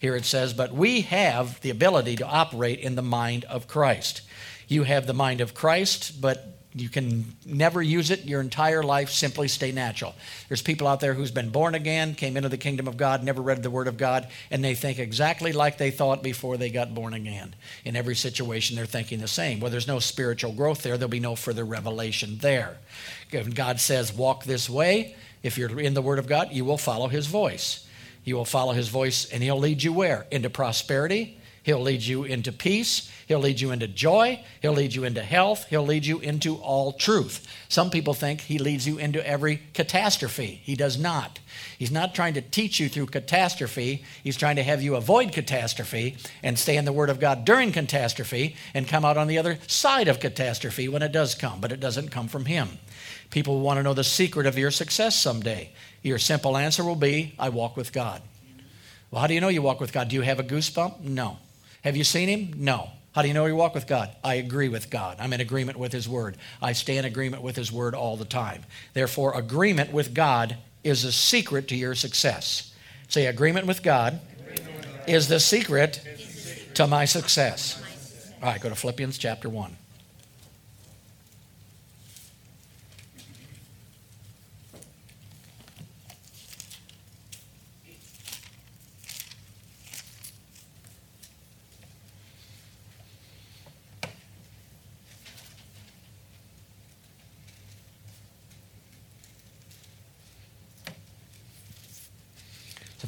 [0.00, 4.22] Here it says, But we have the ability to operate in the mind of Christ
[4.68, 9.08] you have the mind of Christ, but you can never use it your entire life.
[9.10, 10.12] Simply stay natural.
[10.48, 13.40] There's people out there who's been born again, came into the kingdom of God, never
[13.40, 16.92] read the Word of God, and they think exactly like they thought before they got
[16.92, 17.54] born again.
[17.84, 19.60] In every situation, they're thinking the same.
[19.60, 20.98] Well, there's no spiritual growth there.
[20.98, 22.78] There'll be no further revelation there.
[23.30, 27.06] God says, walk this way, if you're in the Word of God, you will follow
[27.06, 27.86] His voice.
[28.24, 30.26] You will follow His voice, and He'll lead you where?
[30.32, 31.38] Into prosperity.
[31.62, 33.12] He'll lead you into peace.
[33.26, 34.44] He'll lead you into joy.
[34.60, 35.66] He'll lead you into health.
[35.68, 37.46] He'll lead you into all truth.
[37.68, 40.60] Some people think he leads you into every catastrophe.
[40.62, 41.38] He does not.
[41.78, 44.04] He's not trying to teach you through catastrophe.
[44.22, 47.72] He's trying to have you avoid catastrophe and stay in the Word of God during
[47.72, 51.72] catastrophe and come out on the other side of catastrophe when it does come, but
[51.72, 52.68] it doesn't come from Him.
[53.30, 55.70] People want to know the secret of your success someday.
[56.02, 58.22] Your simple answer will be I walk with God.
[59.10, 60.08] Well, how do you know you walk with God?
[60.08, 61.00] Do you have a goosebump?
[61.00, 61.38] No.
[61.82, 62.52] Have you seen Him?
[62.56, 62.90] No.
[63.14, 64.10] How do you know you walk with God?
[64.24, 65.18] I agree with God.
[65.20, 66.36] I'm in agreement with His Word.
[66.60, 68.64] I stay in agreement with His Word all the time.
[68.92, 72.74] Therefore, agreement with God is a secret to your success.
[73.06, 74.20] Say, agreement with God
[75.06, 76.00] is the secret
[76.74, 77.80] to my success.
[78.42, 79.76] All right, go to Philippians chapter 1.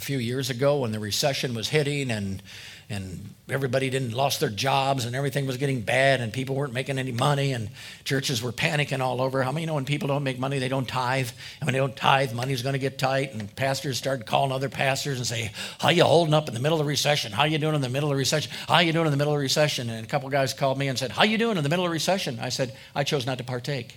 [0.06, 2.40] Few years ago when the recession was hitting and
[2.88, 7.00] and everybody didn't lost their jobs and everything was getting bad and people weren't making
[7.00, 7.68] any money and
[8.04, 9.42] churches were panicking all over.
[9.42, 11.28] How many know when people don't make money, they don't tithe?
[11.58, 13.34] And when they don't tithe, money's going to get tight.
[13.34, 16.78] And pastors started calling other pastors and say, "How you holding up in the middle
[16.78, 17.32] of the recession?
[17.32, 18.52] How you doing in the middle of the recession?
[18.68, 20.86] How you doing in the middle of the recession?" And a couple guys called me
[20.86, 23.26] and said, "How you doing in the middle of the recession?" I said, "I chose
[23.26, 23.96] not to partake."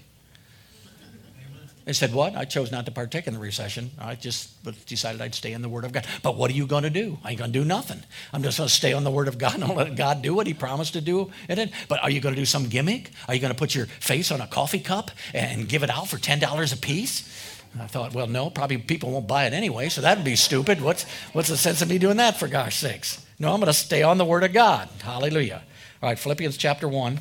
[1.89, 2.35] They said, What?
[2.35, 3.89] I chose not to partake in the recession.
[3.97, 6.05] I just decided I'd stay in the Word of God.
[6.21, 7.17] But what are you going to do?
[7.23, 8.03] I ain't going to do nothing.
[8.31, 10.45] I'm just going to stay on the Word of God and let God do what
[10.45, 11.31] He promised to do.
[11.47, 11.71] It.
[11.87, 13.09] But are you going to do some gimmick?
[13.27, 16.07] Are you going to put your face on a coffee cup and give it out
[16.07, 17.63] for $10 a piece?
[17.79, 20.81] I thought, well, no, probably people won't buy it anyway, so that'd be stupid.
[20.81, 23.25] What's, what's the sense of me doing that, for gosh sakes?
[23.39, 24.89] No, I'm going to stay on the Word of God.
[25.01, 25.63] Hallelujah.
[26.03, 27.19] All right, Philippians chapter 1.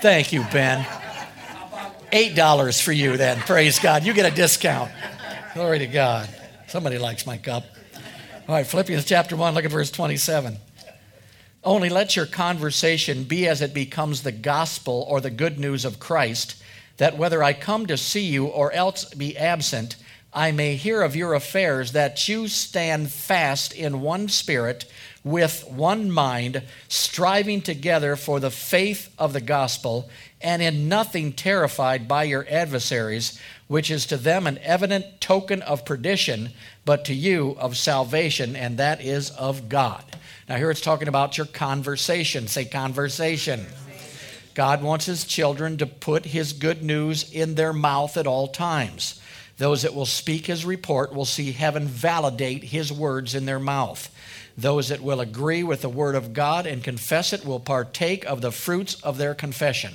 [0.00, 0.84] Thank you, Ben.
[2.12, 3.38] $8 for you then.
[3.40, 4.04] Praise God.
[4.04, 4.90] You get a discount.
[5.54, 6.28] Glory to God.
[6.68, 7.64] Somebody likes my cup.
[8.48, 10.58] All right, Philippians chapter 1, look at verse 27.
[11.64, 15.98] Only let your conversation be as it becomes the gospel or the good news of
[15.98, 16.62] Christ,
[16.98, 19.96] that whether I come to see you or else be absent,
[20.32, 24.84] I may hear of your affairs, that you stand fast in one spirit,
[25.26, 30.08] with one mind, striving together for the faith of the gospel
[30.40, 35.84] and in nothing terrified by your adversaries, which is to them an evident token of
[35.84, 36.48] perdition,
[36.84, 40.04] but to you of salvation, and that is of God.
[40.48, 42.46] Now, here it's talking about your conversation.
[42.46, 43.66] Say, conversation.
[44.54, 49.20] God wants his children to put his good news in their mouth at all times.
[49.58, 54.08] Those that will speak his report will see heaven validate his words in their mouth.
[54.56, 58.40] Those that will agree with the word of God and confess it will partake of
[58.40, 59.94] the fruits of their confession.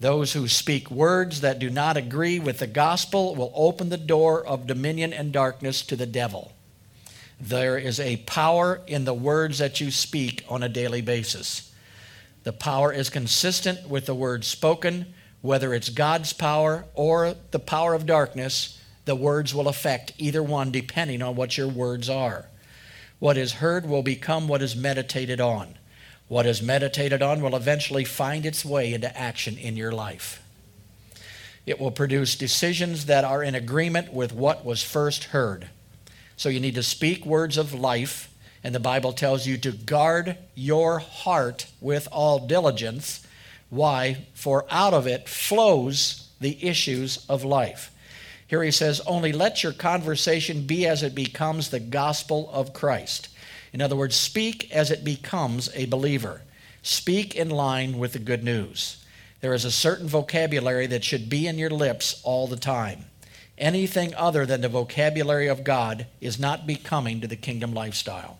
[0.00, 4.46] Those who speak words that do not agree with the gospel will open the door
[4.46, 6.52] of dominion and darkness to the devil.
[7.40, 11.72] There is a power in the words that you speak on a daily basis.
[12.44, 17.94] The power is consistent with the word spoken, whether it's God's power or the power
[17.94, 22.46] of darkness, the words will affect either one depending on what your words are.
[23.18, 25.76] What is heard will become what is meditated on.
[26.28, 30.42] What is meditated on will eventually find its way into action in your life.
[31.66, 35.68] It will produce decisions that are in agreement with what was first heard.
[36.36, 40.36] So you need to speak words of life, and the Bible tells you to guard
[40.54, 43.26] your heart with all diligence.
[43.68, 44.26] Why?
[44.34, 47.90] For out of it flows the issues of life.
[48.48, 53.28] Here he says, Only let your conversation be as it becomes the gospel of Christ.
[53.72, 56.42] In other words, speak as it becomes a believer.
[56.82, 59.04] Speak in line with the good news.
[59.42, 63.04] There is a certain vocabulary that should be in your lips all the time.
[63.58, 68.38] Anything other than the vocabulary of God is not becoming to the kingdom lifestyle.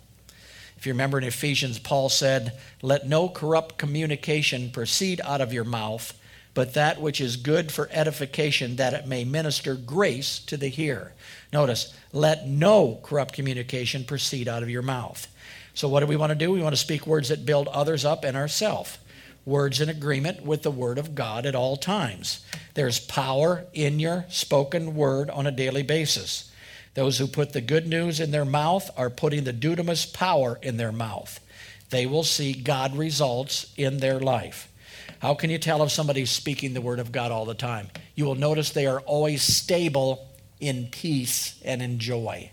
[0.78, 5.64] If you remember in Ephesians, Paul said, Let no corrupt communication proceed out of your
[5.64, 6.17] mouth,
[6.58, 11.12] but that which is good for edification, that it may minister grace to the hearer.
[11.52, 15.28] Notice, let no corrupt communication proceed out of your mouth.
[15.74, 16.50] So, what do we want to do?
[16.50, 18.98] We want to speak words that build others up and ourselves
[19.44, 22.44] words in agreement with the Word of God at all times.
[22.74, 26.50] There's power in your spoken word on a daily basis.
[26.94, 30.76] Those who put the good news in their mouth are putting the dunamis power in
[30.76, 31.38] their mouth.
[31.90, 34.68] They will see God results in their life.
[35.20, 37.88] How can you tell if somebody's speaking the Word of God all the time?
[38.14, 40.28] You will notice they are always stable
[40.60, 42.50] in peace and in joy.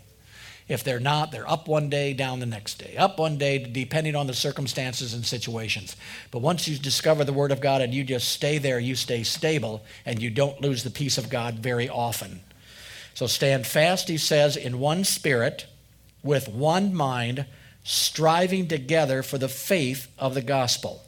[0.68, 4.16] If they're not, they're up one day, down the next day, up one day, depending
[4.16, 5.94] on the circumstances and situations.
[6.32, 9.22] But once you discover the Word of God and you just stay there, you stay
[9.22, 12.40] stable and you don't lose the peace of God very often.
[13.14, 15.66] So stand fast, he says, in one spirit,
[16.24, 17.46] with one mind,
[17.84, 21.00] striving together for the faith of the gospel.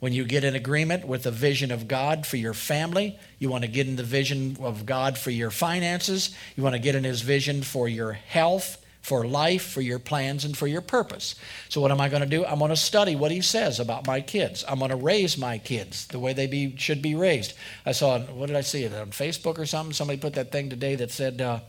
[0.00, 3.64] When you get in agreement with the vision of God for your family, you want
[3.64, 7.02] to get in the vision of God for your finances, you want to get in
[7.02, 11.34] His vision for your health, for life, for your plans, and for your purpose.
[11.68, 12.44] So, what am I going to do?
[12.44, 14.64] I'm going to study what he says about my kids.
[14.68, 17.54] I'm going to raise my kids the way they be, should be raised.
[17.84, 18.86] I saw, what did I see?
[18.86, 19.94] On Facebook or something?
[19.94, 21.60] Somebody put that thing today that said, uh,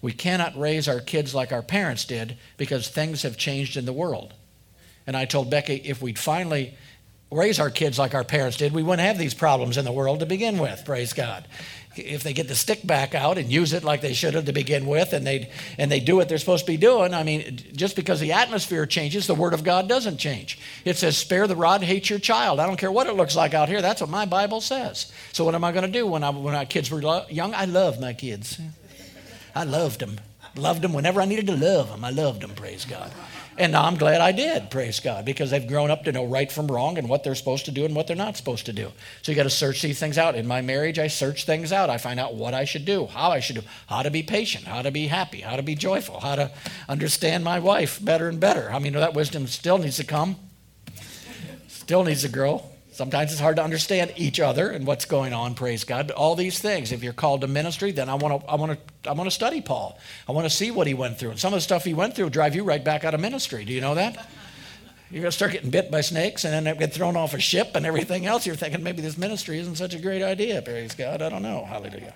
[0.00, 3.92] We cannot raise our kids like our parents did because things have changed in the
[3.92, 4.34] world.
[5.06, 6.76] And I told Becky, if we'd finally
[7.30, 10.20] raise our kids like our parents did, we wouldn't have these problems in the world
[10.20, 11.46] to begin with, praise God.
[11.96, 14.52] If they get the stick back out and use it like they should have to
[14.52, 17.58] begin with and they and they do what they're supposed to be doing i mean
[17.72, 20.58] just because the atmosphere changes the word of god doesn't change.
[20.84, 22.60] It says spare the rod hate your child.
[22.60, 23.80] I don't care what it looks like out here.
[23.80, 25.10] That's what my bible says.
[25.32, 27.00] So what am i going to do when i when my kids were
[27.30, 27.54] young?
[27.54, 28.60] I loved my kids.
[29.54, 30.20] I loved them
[30.58, 33.12] loved them whenever i needed to love them i loved them praise god
[33.58, 36.50] and now I'm glad I did, praise God, because they've grown up to know right
[36.50, 38.92] from wrong and what they're supposed to do and what they're not supposed to do.
[39.22, 40.34] So you got to search these things out.
[40.34, 41.88] In my marriage, I search things out.
[41.88, 44.64] I find out what I should do, how I should do, how to be patient,
[44.66, 46.50] how to be happy, how to be joyful, how to
[46.88, 48.70] understand my wife better and better.
[48.72, 50.36] I mean, that wisdom still needs to come,
[51.68, 52.62] still needs to grow.
[52.96, 56.10] Sometimes it's hard to understand each other and what's going on, praise God.
[56.12, 59.10] All these things, if you're called to ministry, then I want to I want to
[59.10, 59.98] I want to study Paul.
[60.26, 61.32] I want to see what he went through.
[61.32, 63.66] And some of the stuff he went through drive you right back out of ministry.
[63.66, 64.30] Do you know that?
[65.10, 67.72] You're going to start getting bit by snakes and then get thrown off a ship
[67.74, 68.46] and everything else.
[68.46, 71.20] You're thinking maybe this ministry isn't such a great idea, praise God.
[71.20, 71.66] I don't know.
[71.66, 72.14] Hallelujah.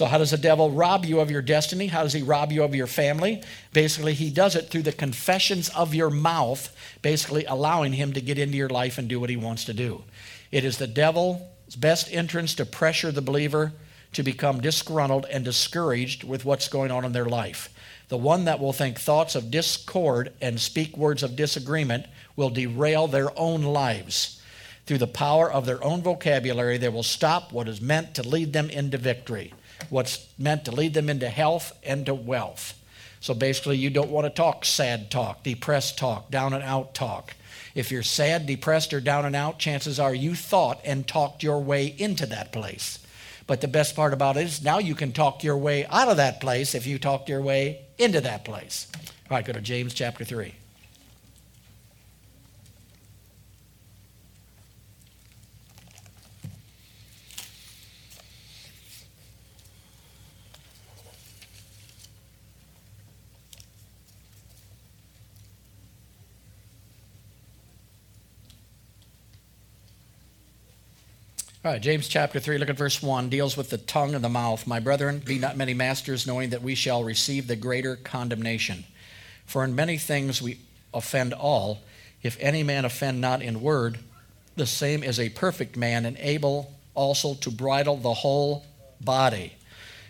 [0.00, 1.86] So, how does the devil rob you of your destiny?
[1.86, 3.42] How does he rob you of your family?
[3.74, 8.38] Basically, he does it through the confessions of your mouth, basically allowing him to get
[8.38, 10.02] into your life and do what he wants to do.
[10.50, 11.42] It is the devil's
[11.76, 13.74] best entrance to pressure the believer
[14.14, 17.68] to become disgruntled and discouraged with what's going on in their life.
[18.08, 23.06] The one that will think thoughts of discord and speak words of disagreement will derail
[23.06, 24.40] their own lives.
[24.86, 28.54] Through the power of their own vocabulary, they will stop what is meant to lead
[28.54, 29.52] them into victory
[29.88, 32.74] what's meant to lead them into health and to wealth.
[33.20, 37.34] So basically, you don't want to talk sad talk, depressed talk, down and out talk.
[37.74, 41.60] If you're sad, depressed, or down and out, chances are you thought and talked your
[41.60, 42.98] way into that place.
[43.46, 46.16] But the best part about it is now you can talk your way out of
[46.16, 48.86] that place if you talked your way into that place.
[49.30, 50.54] All right, go to James chapter 3.
[71.62, 74.30] All right, James chapter 3, look at verse 1, deals with the tongue and the
[74.30, 74.66] mouth.
[74.66, 78.84] My brethren, be not many masters, knowing that we shall receive the greater condemnation.
[79.44, 80.60] For in many things we
[80.94, 81.80] offend all.
[82.22, 83.98] If any man offend not in word,
[84.56, 88.64] the same is a perfect man and able also to bridle the whole
[88.98, 89.52] body.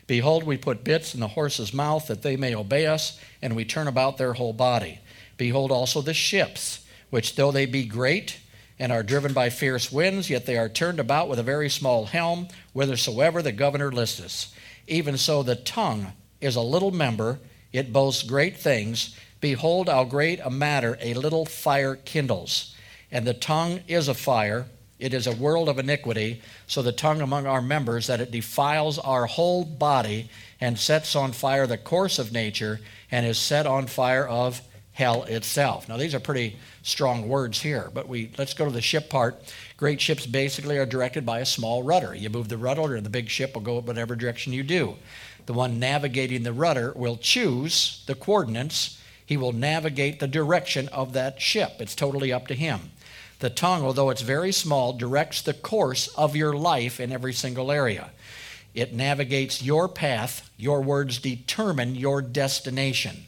[0.07, 3.65] Behold, we put bits in the horse's mouth that they may obey us, and we
[3.65, 5.01] turn about their whole body.
[5.37, 8.39] Behold also the ships, which though they be great
[8.81, 12.07] and are driven by fierce winds, yet they are turned about with a very small
[12.07, 14.53] helm, whithersoever the governor listeth.
[14.89, 17.39] Even so, the tongue is a little member,
[17.73, 19.17] it boasts great things.
[19.41, 22.75] Behold, how great a matter a little fire kindles.
[23.13, 24.67] And the tongue is a fire
[25.01, 28.99] it is a world of iniquity, so the tongue among our members that it defiles
[28.99, 30.29] our whole body
[30.61, 34.61] and sets on fire the course of nature and is set on fire of
[35.01, 35.89] hell itself.
[35.89, 39.43] Now these are pretty strong words here, but we let's go to the ship part.
[39.79, 42.15] Great ships basically are directed by a small rudder.
[42.15, 44.97] You move the rudder and the big ship will go whatever direction you do.
[45.47, 49.01] The one navigating the rudder will choose the coordinates.
[49.25, 51.77] He will navigate the direction of that ship.
[51.79, 52.91] It's totally up to him.
[53.39, 57.73] The tongue, although it's very small, directs the course of your life in every single
[57.73, 58.11] area.
[58.75, 60.51] It navigates your path.
[60.59, 63.25] Your words determine your destination.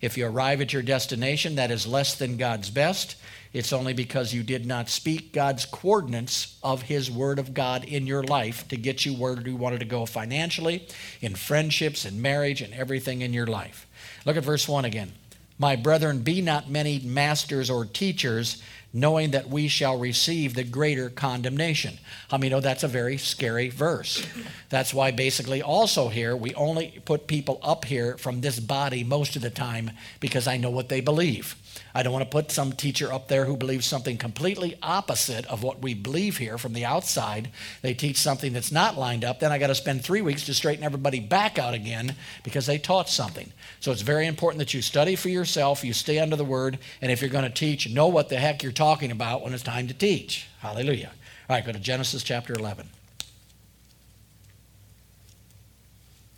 [0.00, 3.16] If you arrive at your destination that is less than God's best,
[3.52, 8.06] it's only because you did not speak God's coordinates of His Word of God in
[8.06, 10.86] your life to get you where you wanted to go financially,
[11.20, 13.86] in friendships, in marriage, and everything in your life.
[14.24, 15.12] Look at verse 1 again.
[15.58, 18.62] My brethren, be not many masters or teachers
[18.92, 21.98] knowing that we shall receive the greater condemnation.
[22.30, 24.26] I mean, know that's a very scary verse.
[24.70, 29.36] That's why, basically, also here, we only put people up here from this body most
[29.36, 31.54] of the time because I know what they believe.
[31.98, 35.64] I don't want to put some teacher up there who believes something completely opposite of
[35.64, 37.50] what we believe here from the outside.
[37.82, 39.40] They teach something that's not lined up.
[39.40, 42.78] Then I got to spend three weeks to straighten everybody back out again because they
[42.78, 43.52] taught something.
[43.80, 47.10] So it's very important that you study for yourself, you stay under the word, and
[47.10, 49.88] if you're going to teach, know what the heck you're talking about when it's time
[49.88, 50.46] to teach.
[50.60, 51.10] Hallelujah.
[51.50, 52.86] All right, go to Genesis chapter 11.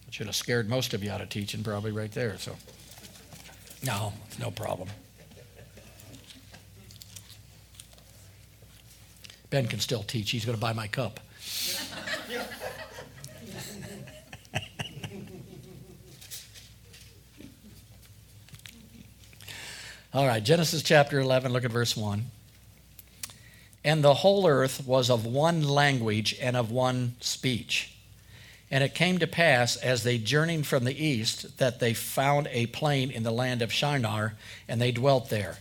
[0.08, 2.38] I should have scared most of you out of teaching, probably right there.
[2.38, 2.56] So,
[3.84, 4.88] no, no problem.
[9.51, 10.30] Ben can still teach.
[10.30, 11.20] He's going to buy my cup.
[20.12, 22.24] All right, Genesis chapter 11, look at verse 1.
[23.84, 27.94] And the whole earth was of one language and of one speech.
[28.72, 32.66] And it came to pass, as they journeyed from the east, that they found a
[32.66, 34.34] plain in the land of Shinar,
[34.68, 35.59] and they dwelt there.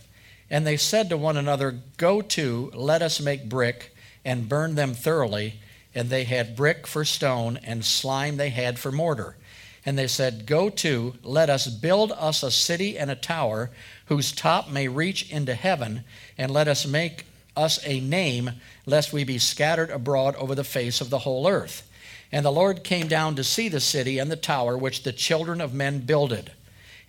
[0.50, 3.94] And they said to one another, Go to, let us make brick,
[4.24, 5.60] and burn them thoroughly.
[5.94, 9.36] And they had brick for stone, and slime they had for mortar.
[9.86, 13.70] And they said, Go to, let us build us a city and a tower,
[14.06, 16.04] whose top may reach into heaven,
[16.36, 17.26] and let us make
[17.56, 18.50] us a name,
[18.86, 21.88] lest we be scattered abroad over the face of the whole earth.
[22.32, 25.60] And the Lord came down to see the city and the tower which the children
[25.60, 26.52] of men builded.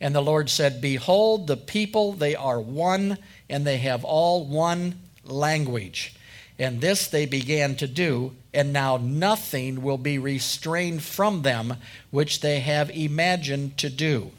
[0.02, 4.99] And the Lord said, Behold, the people, they are one, and they have all one
[5.24, 6.16] language.
[6.58, 11.76] And this they began to do, and now nothing will be restrained from them
[12.10, 14.32] which they have imagined to do.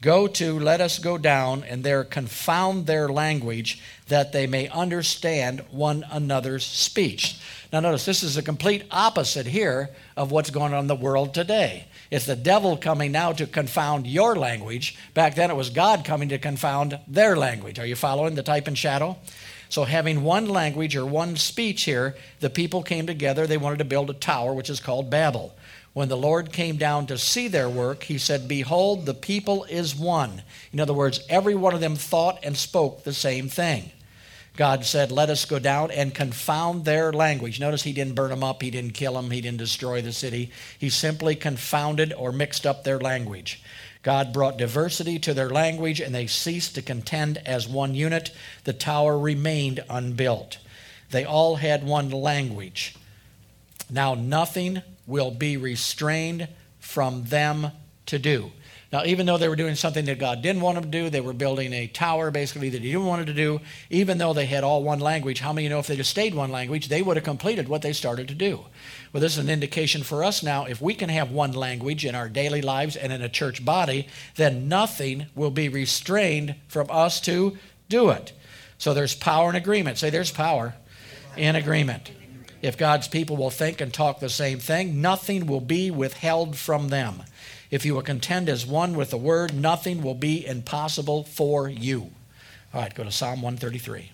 [0.00, 5.60] Go to, let us go down, and there confound their language, that they may understand
[5.70, 7.38] one another's speech.
[7.72, 11.34] Now, notice this is a complete opposite here of what's going on in the world
[11.34, 11.86] today.
[12.12, 14.98] It's the devil coming now to confound your language.
[15.14, 17.78] Back then it was God coming to confound their language.
[17.78, 19.16] Are you following the type and shadow?
[19.70, 23.46] So, having one language or one speech here, the people came together.
[23.46, 25.56] They wanted to build a tower, which is called Babel.
[25.94, 29.96] When the Lord came down to see their work, he said, Behold, the people is
[29.96, 30.42] one.
[30.70, 33.90] In other words, every one of them thought and spoke the same thing.
[34.56, 37.58] God said, Let us go down and confound their language.
[37.58, 40.50] Notice he didn't burn them up, he didn't kill them, he didn't destroy the city.
[40.78, 43.62] He simply confounded or mixed up their language.
[44.02, 48.32] God brought diversity to their language and they ceased to contend as one unit.
[48.64, 50.58] The tower remained unbuilt.
[51.10, 52.96] They all had one language.
[53.88, 56.48] Now, nothing will be restrained
[56.80, 57.70] from them
[58.06, 58.50] to do.
[58.92, 61.22] Now, even though they were doing something that God didn't want them to do, they
[61.22, 64.44] were building a tower basically that He didn't want them to do, even though they
[64.44, 65.40] had all one language.
[65.40, 67.94] How many know if they just stayed one language, they would have completed what they
[67.94, 68.66] started to do?
[69.12, 70.66] Well, this is an indication for us now.
[70.66, 74.08] If we can have one language in our daily lives and in a church body,
[74.36, 77.56] then nothing will be restrained from us to
[77.88, 78.34] do it.
[78.76, 79.96] So there's power in agreement.
[79.96, 80.74] Say, there's power
[81.36, 82.10] in agreement.
[82.60, 86.88] If God's people will think and talk the same thing, nothing will be withheld from
[86.88, 87.22] them.
[87.72, 92.10] If you will contend as one with the word, nothing will be impossible for you.
[92.74, 94.10] All right, go to Psalm 133.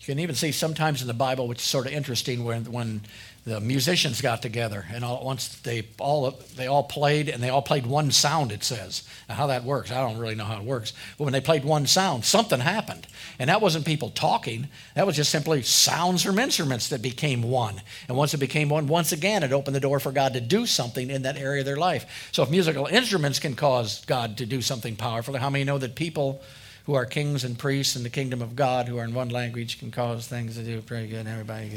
[0.00, 3.02] You can even see sometimes in the Bible, which is sort of interesting, when, when
[3.44, 7.48] the musicians got together and all at once they all they all played and they
[7.48, 9.02] all played one sound it says.
[9.28, 11.64] Now how that works i don't really know how it works but when they played
[11.64, 13.06] one sound something happened.
[13.38, 17.80] And that wasn't people talking that was just simply sounds from instruments that became one.
[18.08, 20.64] And once it became one once again it opened the door for god to do
[20.64, 22.30] something in that area of their life.
[22.32, 25.96] So if musical instruments can cause god to do something powerful how many know that
[25.96, 26.42] people
[26.84, 29.78] who are kings and priests in the kingdom of God, who are in one language,
[29.78, 31.26] can cause things to do pretty good.
[31.26, 31.70] Everybody,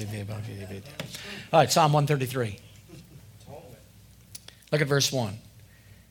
[1.54, 2.60] all right, Psalm 133.
[4.72, 5.38] Look at verse 1.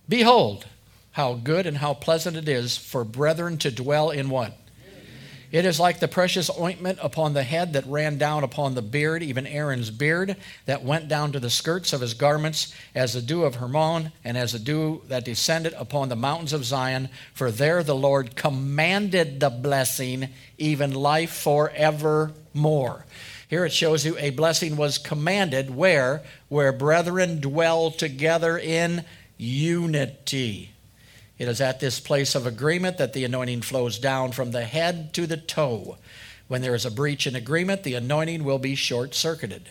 [0.09, 0.67] Behold,
[1.13, 4.57] how good and how pleasant it is for brethren to dwell in what?
[5.55, 9.23] It is like the precious ointment upon the head that ran down upon the beard,
[9.23, 10.35] even Aaron's beard,
[10.67, 14.37] that went down to the skirts of his garments, as the dew of Hermon, and
[14.37, 17.09] as the dew that descended upon the mountains of Zion.
[17.35, 23.07] For there the Lord commanded the blessing, even life forevermore.
[23.49, 26.25] Here it shows you a blessing was commanded where?
[26.49, 29.05] Where brethren dwell together in
[29.37, 30.74] unity.
[31.39, 35.13] It is at this place of agreement that the anointing flows down from the head
[35.15, 35.99] to the toe.
[36.47, 39.71] When there is a breach in agreement, the anointing will be short circuited.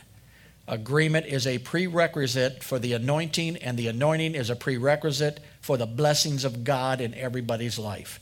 [0.67, 5.85] Agreement is a prerequisite for the anointing, and the anointing is a prerequisite for the
[5.85, 8.19] blessings of God in everybody's life.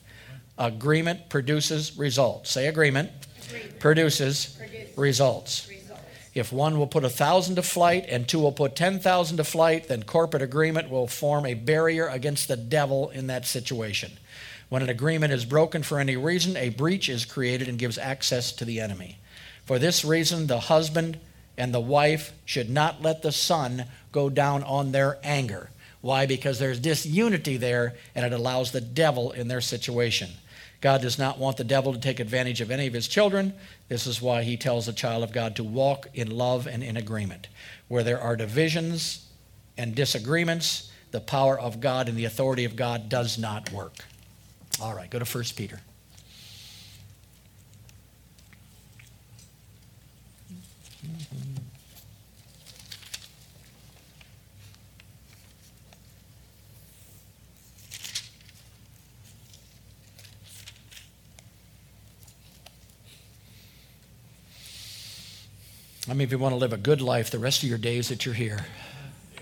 [0.58, 2.52] Agreement produces results.
[2.52, 3.10] Say agreement,
[3.48, 3.80] agreement.
[3.80, 4.98] produces Produce.
[4.98, 5.72] results.
[6.34, 9.90] If one will put a thousand to flight and two will put 10,000 to flight,
[9.90, 14.14] then corporate agreement will form a barrier against the devil in that situation.
[14.70, 18.54] When an agreement is broken for any reason, a breach is created and gives access
[18.54, 19.18] to the enemy.
[19.66, 21.20] For this reason, the husband
[21.58, 25.70] and the wife should not let the sun go down on their anger.
[26.00, 26.26] Why?
[26.26, 30.30] Because there's disunity there and it allows the devil in their situation.
[30.82, 33.54] God does not want the devil to take advantage of any of his children.
[33.88, 36.98] This is why he tells the child of God to walk in love and in
[36.98, 37.48] agreement.
[37.88, 39.28] Where there are divisions
[39.78, 43.94] and disagreements, the power of God and the authority of God does not work.
[44.82, 45.80] All right, go to 1 Peter.
[66.08, 68.10] How many of you want to live a good life the rest of your days
[68.10, 68.66] that you're here?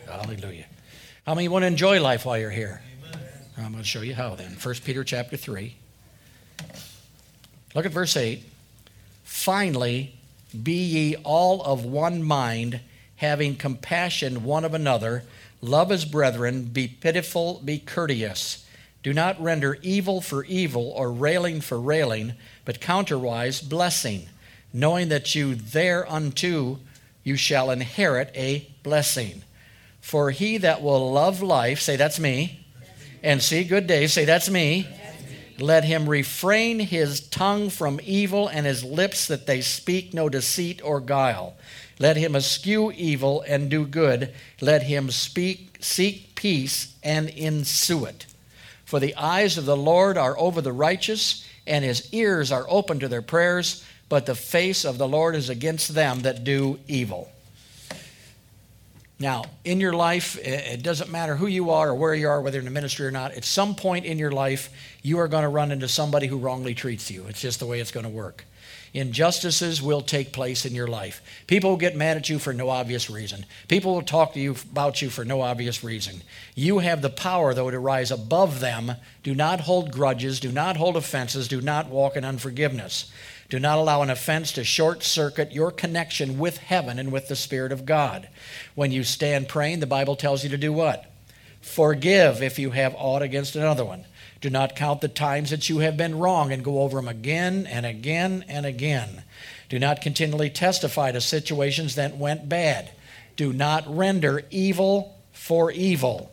[0.05, 0.66] Hallelujah.
[1.26, 2.82] How many want to enjoy life while you're here?
[3.57, 4.57] I'm going to show you how then.
[4.62, 5.74] 1 Peter chapter 3.
[7.76, 8.43] Look at verse 8.
[9.24, 10.16] Finally,
[10.62, 12.82] be ye all of one mind,
[13.16, 15.24] having compassion one of another,
[15.62, 18.66] love as brethren, be pitiful, be courteous.
[19.01, 22.34] Do not render evil for evil or railing for railing,
[22.66, 24.28] but counterwise blessing
[24.74, 26.80] knowing that you thereunto
[27.24, 29.44] you shall inherit a blessing.
[30.02, 32.66] For he that will love life, say that's me,
[33.22, 34.88] and see good days, say that's me.
[35.60, 40.82] Let him refrain his tongue from evil and his lips that they speak no deceit
[40.84, 41.56] or guile.
[42.00, 44.34] Let him eschew evil and do good.
[44.62, 48.26] Let him speak, seek peace and ensue it.
[48.86, 53.00] For the eyes of the Lord are over the righteous, and his ears are open
[53.02, 57.32] to their prayers but the face of the Lord is against them that do evil.
[59.22, 62.57] Now, in your life, it doesn't matter who you are or where you are, whether
[62.57, 64.70] in the ministry or not, at some point in your life,
[65.03, 67.26] you are going to run into somebody who wrongly treats you.
[67.28, 68.45] It's just the way it's going to work.
[68.93, 71.22] Injustices will take place in your life.
[71.47, 73.45] People will get mad at you for no obvious reason.
[73.68, 76.22] People will talk to you about you for no obvious reason.
[76.55, 78.93] You have the power, though, to rise above them.
[79.22, 80.39] Do not hold grudges.
[80.39, 81.47] Do not hold offenses.
[81.47, 83.12] Do not walk in unforgiveness.
[83.50, 87.36] Do not allow an offense to short circuit your connection with heaven and with the
[87.36, 88.30] Spirit of God.
[88.76, 91.12] When you stand praying, the Bible tells you to do what?
[91.60, 94.06] Forgive if you have aught against another one.
[94.39, 97.68] Do not count the times that you have been wrong and go over them again
[97.68, 99.24] and again and again.
[99.68, 102.91] Do not continually testify to situations that went bad.
[103.36, 106.32] Do not render evil for evil.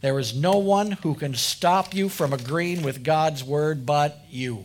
[0.00, 4.64] There is no one who can stop you from agreeing with God's word but you.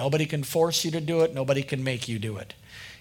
[0.00, 2.54] Nobody can force you to do it, nobody can make you do it.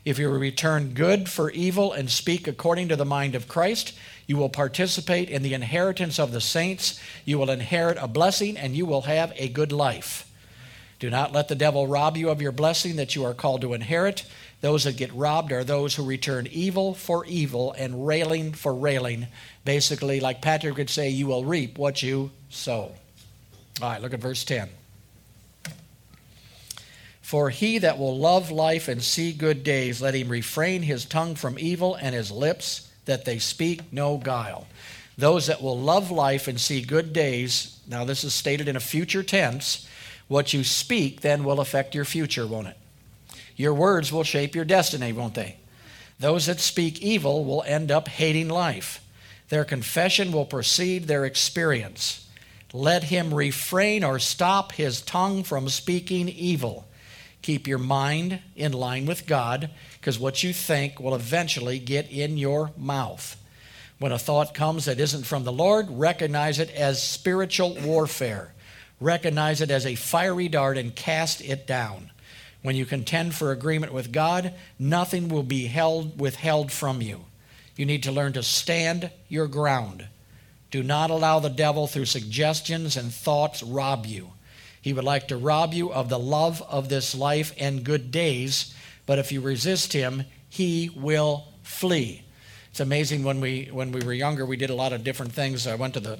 [0.04, 3.98] If you return good for evil and speak according to the mind of Christ,
[4.28, 7.00] you will participate in the inheritance of the saints.
[7.24, 10.30] You will inherit a blessing and you will have a good life.
[11.00, 13.74] Do not let the devil rob you of your blessing that you are called to
[13.74, 14.26] inherit.
[14.60, 19.28] Those that get robbed are those who return evil for evil and railing for railing.
[19.64, 22.92] Basically, like Patrick would say, you will reap what you sow.
[23.82, 24.68] All right, look at verse 10.
[27.30, 31.36] For he that will love life and see good days, let him refrain his tongue
[31.36, 34.66] from evil and his lips that they speak no guile.
[35.16, 38.80] Those that will love life and see good days, now this is stated in a
[38.80, 39.88] future tense,
[40.28, 42.78] what you speak then will affect your future, won't it?
[43.56, 45.58] Your words will shape your destiny, won't they?
[46.20, 49.08] Those that speak evil will end up hating life.
[49.50, 52.28] Their confession will precede their experience.
[52.74, 56.88] Let him refrain or stop his tongue from speaking evil.
[57.42, 62.38] Keep your mind in line with God, because what you think will eventually get in
[62.38, 63.38] your mouth.
[63.98, 68.54] When a thought comes that isn't from the Lord, recognize it as spiritual warfare.
[69.02, 72.12] Recognize it as a fiery dart and cast it down.
[72.62, 77.26] When you contend for agreement with God, nothing will be held, withheld from you.
[77.78, 80.08] You need to learn to stand your ground.
[80.70, 84.34] Do not allow the devil, through suggestions and thoughts, rob you.
[84.82, 88.74] He would like to rob you of the love of this life and good days,
[89.06, 92.24] but if you resist him, he will flee.
[92.72, 95.68] It's amazing when we when we were younger, we did a lot of different things.
[95.68, 96.20] I went to the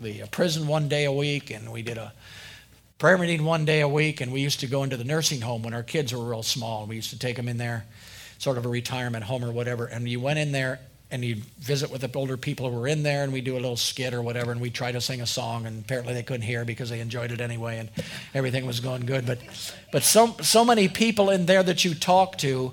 [0.00, 2.12] the prison one day a week, and we did a
[2.98, 5.62] prayer meeting one day a week, and we used to go into the nursing home
[5.62, 6.80] when our kids were real small.
[6.80, 7.84] and We used to take them in there,
[8.38, 9.86] sort of a retirement home or whatever.
[9.86, 10.80] And you went in there
[11.12, 13.60] and you visit with the older people who were in there, and we do a
[13.60, 15.66] little skit or whatever, and we try to sing a song.
[15.66, 17.90] And apparently they couldn't hear because they enjoyed it anyway, and
[18.34, 19.26] everything was going good.
[19.26, 19.38] But
[19.92, 22.72] but so so many people in there that you talk to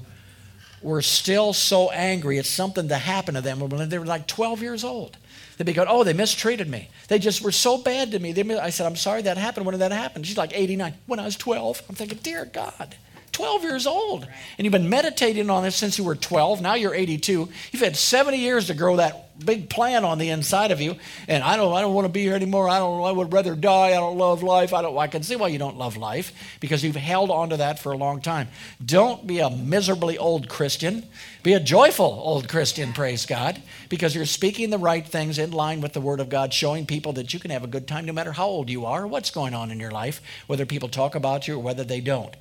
[0.82, 4.62] were still so angry at something that happened to them when they were like 12
[4.62, 5.18] years old.
[5.58, 6.90] They'd be going, oh, they mistreated me.
[7.10, 8.32] They just were so bad to me.
[8.32, 9.66] They, I said, I'm sorry that happened.
[9.66, 10.24] When did that happen?
[10.24, 10.94] She's like 89.
[11.06, 11.82] When I was 12.
[11.90, 12.96] I'm thinking, dear God.
[13.32, 14.28] 12 years old.
[14.58, 16.62] And you've been meditating on this since you were 12.
[16.62, 17.50] Now you're 82.
[17.72, 20.96] You've had 70 years to grow that big plan on the inside of you.
[21.28, 22.70] And I don't, I don't want to be here anymore.
[22.70, 23.90] I don't, I would rather die.
[23.90, 24.74] I don't love life.
[24.74, 27.58] I don't, I can see why you don't love life because you've held on to
[27.58, 28.50] that for a long time.
[28.84, 31.06] Don't be a miserably old Christian.
[31.42, 35.80] Be a joyful old Christian, praise God, because you're speaking the right things in line
[35.80, 38.12] with the Word of God, showing people that you can have a good time no
[38.12, 41.16] matter how old you are or what's going on in your life, whether people talk
[41.16, 42.36] about you or whether they don't.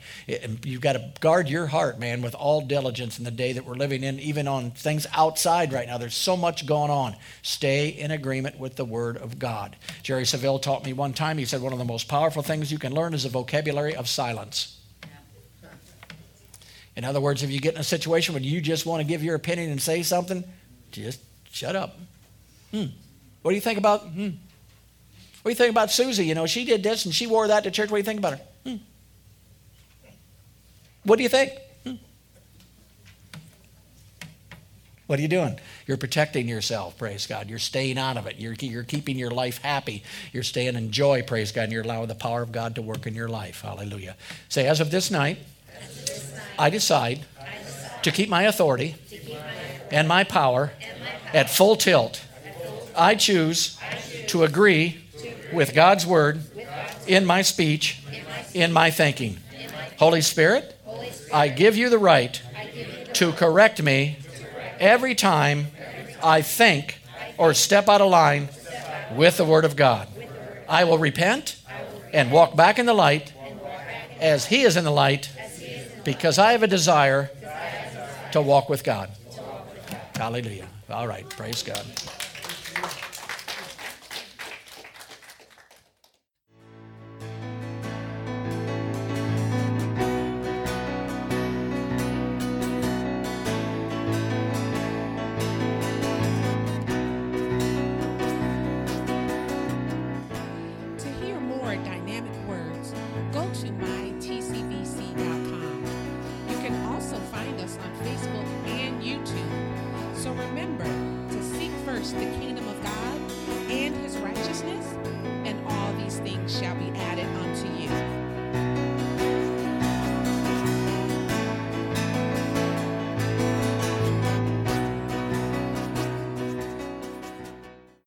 [0.64, 3.76] You've got to guard your heart, man, with all diligence in the day that we're
[3.76, 5.98] living in, even on things outside right now.
[5.98, 7.16] There's so much going on.
[7.42, 9.76] Stay in agreement with the Word of God.
[10.02, 12.78] Jerry Savelle taught me one time, he said, one of the most powerful things you
[12.78, 14.78] can learn is a vocabulary of silence.
[16.96, 19.22] In other words, if you get in a situation where you just want to give
[19.22, 20.42] your opinion and say something,
[20.90, 21.20] just
[21.52, 21.96] shut up.
[22.72, 22.86] Hmm.
[23.42, 24.00] What do you think about?
[24.02, 24.30] Hmm.
[25.42, 26.26] What do you think about Susie?
[26.26, 27.90] You know, she did this and she wore that to church.
[27.90, 28.40] What do you think about her?
[28.66, 28.76] Hmm.
[31.04, 31.52] What do you think?
[31.84, 31.94] Hmm.
[35.08, 35.58] What are you doing?
[35.86, 37.48] You're protecting yourself, praise God.
[37.48, 38.36] You're staying out of it.
[38.36, 40.02] You're, you're keeping your life happy.
[40.34, 43.06] You're staying in joy, praise God, and you're allowing the power of God to work
[43.06, 43.62] in your life.
[43.62, 44.16] Hallelujah.
[44.50, 45.38] Say, as of this night,
[46.58, 47.20] I decide
[48.02, 48.96] to keep my authority
[49.90, 50.72] and my power
[51.32, 52.22] at full tilt.
[52.94, 53.78] I choose
[54.26, 54.98] to agree
[55.54, 56.42] with God's word
[57.06, 58.02] in my speech,
[58.52, 59.38] in my thinking.
[59.98, 60.78] Holy Spirit,
[61.32, 62.42] I give you the right
[63.14, 64.18] to correct me
[64.80, 65.68] every time
[66.22, 67.00] I think
[67.36, 68.48] or step out of line
[69.14, 70.08] with the Word of God.
[70.68, 71.56] I will repent
[72.12, 73.32] and walk back in the light
[74.20, 75.30] as He is in the light
[76.04, 77.30] because I have a desire
[78.32, 79.10] to walk with God.
[80.16, 80.68] Hallelujah.
[80.90, 81.28] All right.
[81.28, 81.84] Praise God.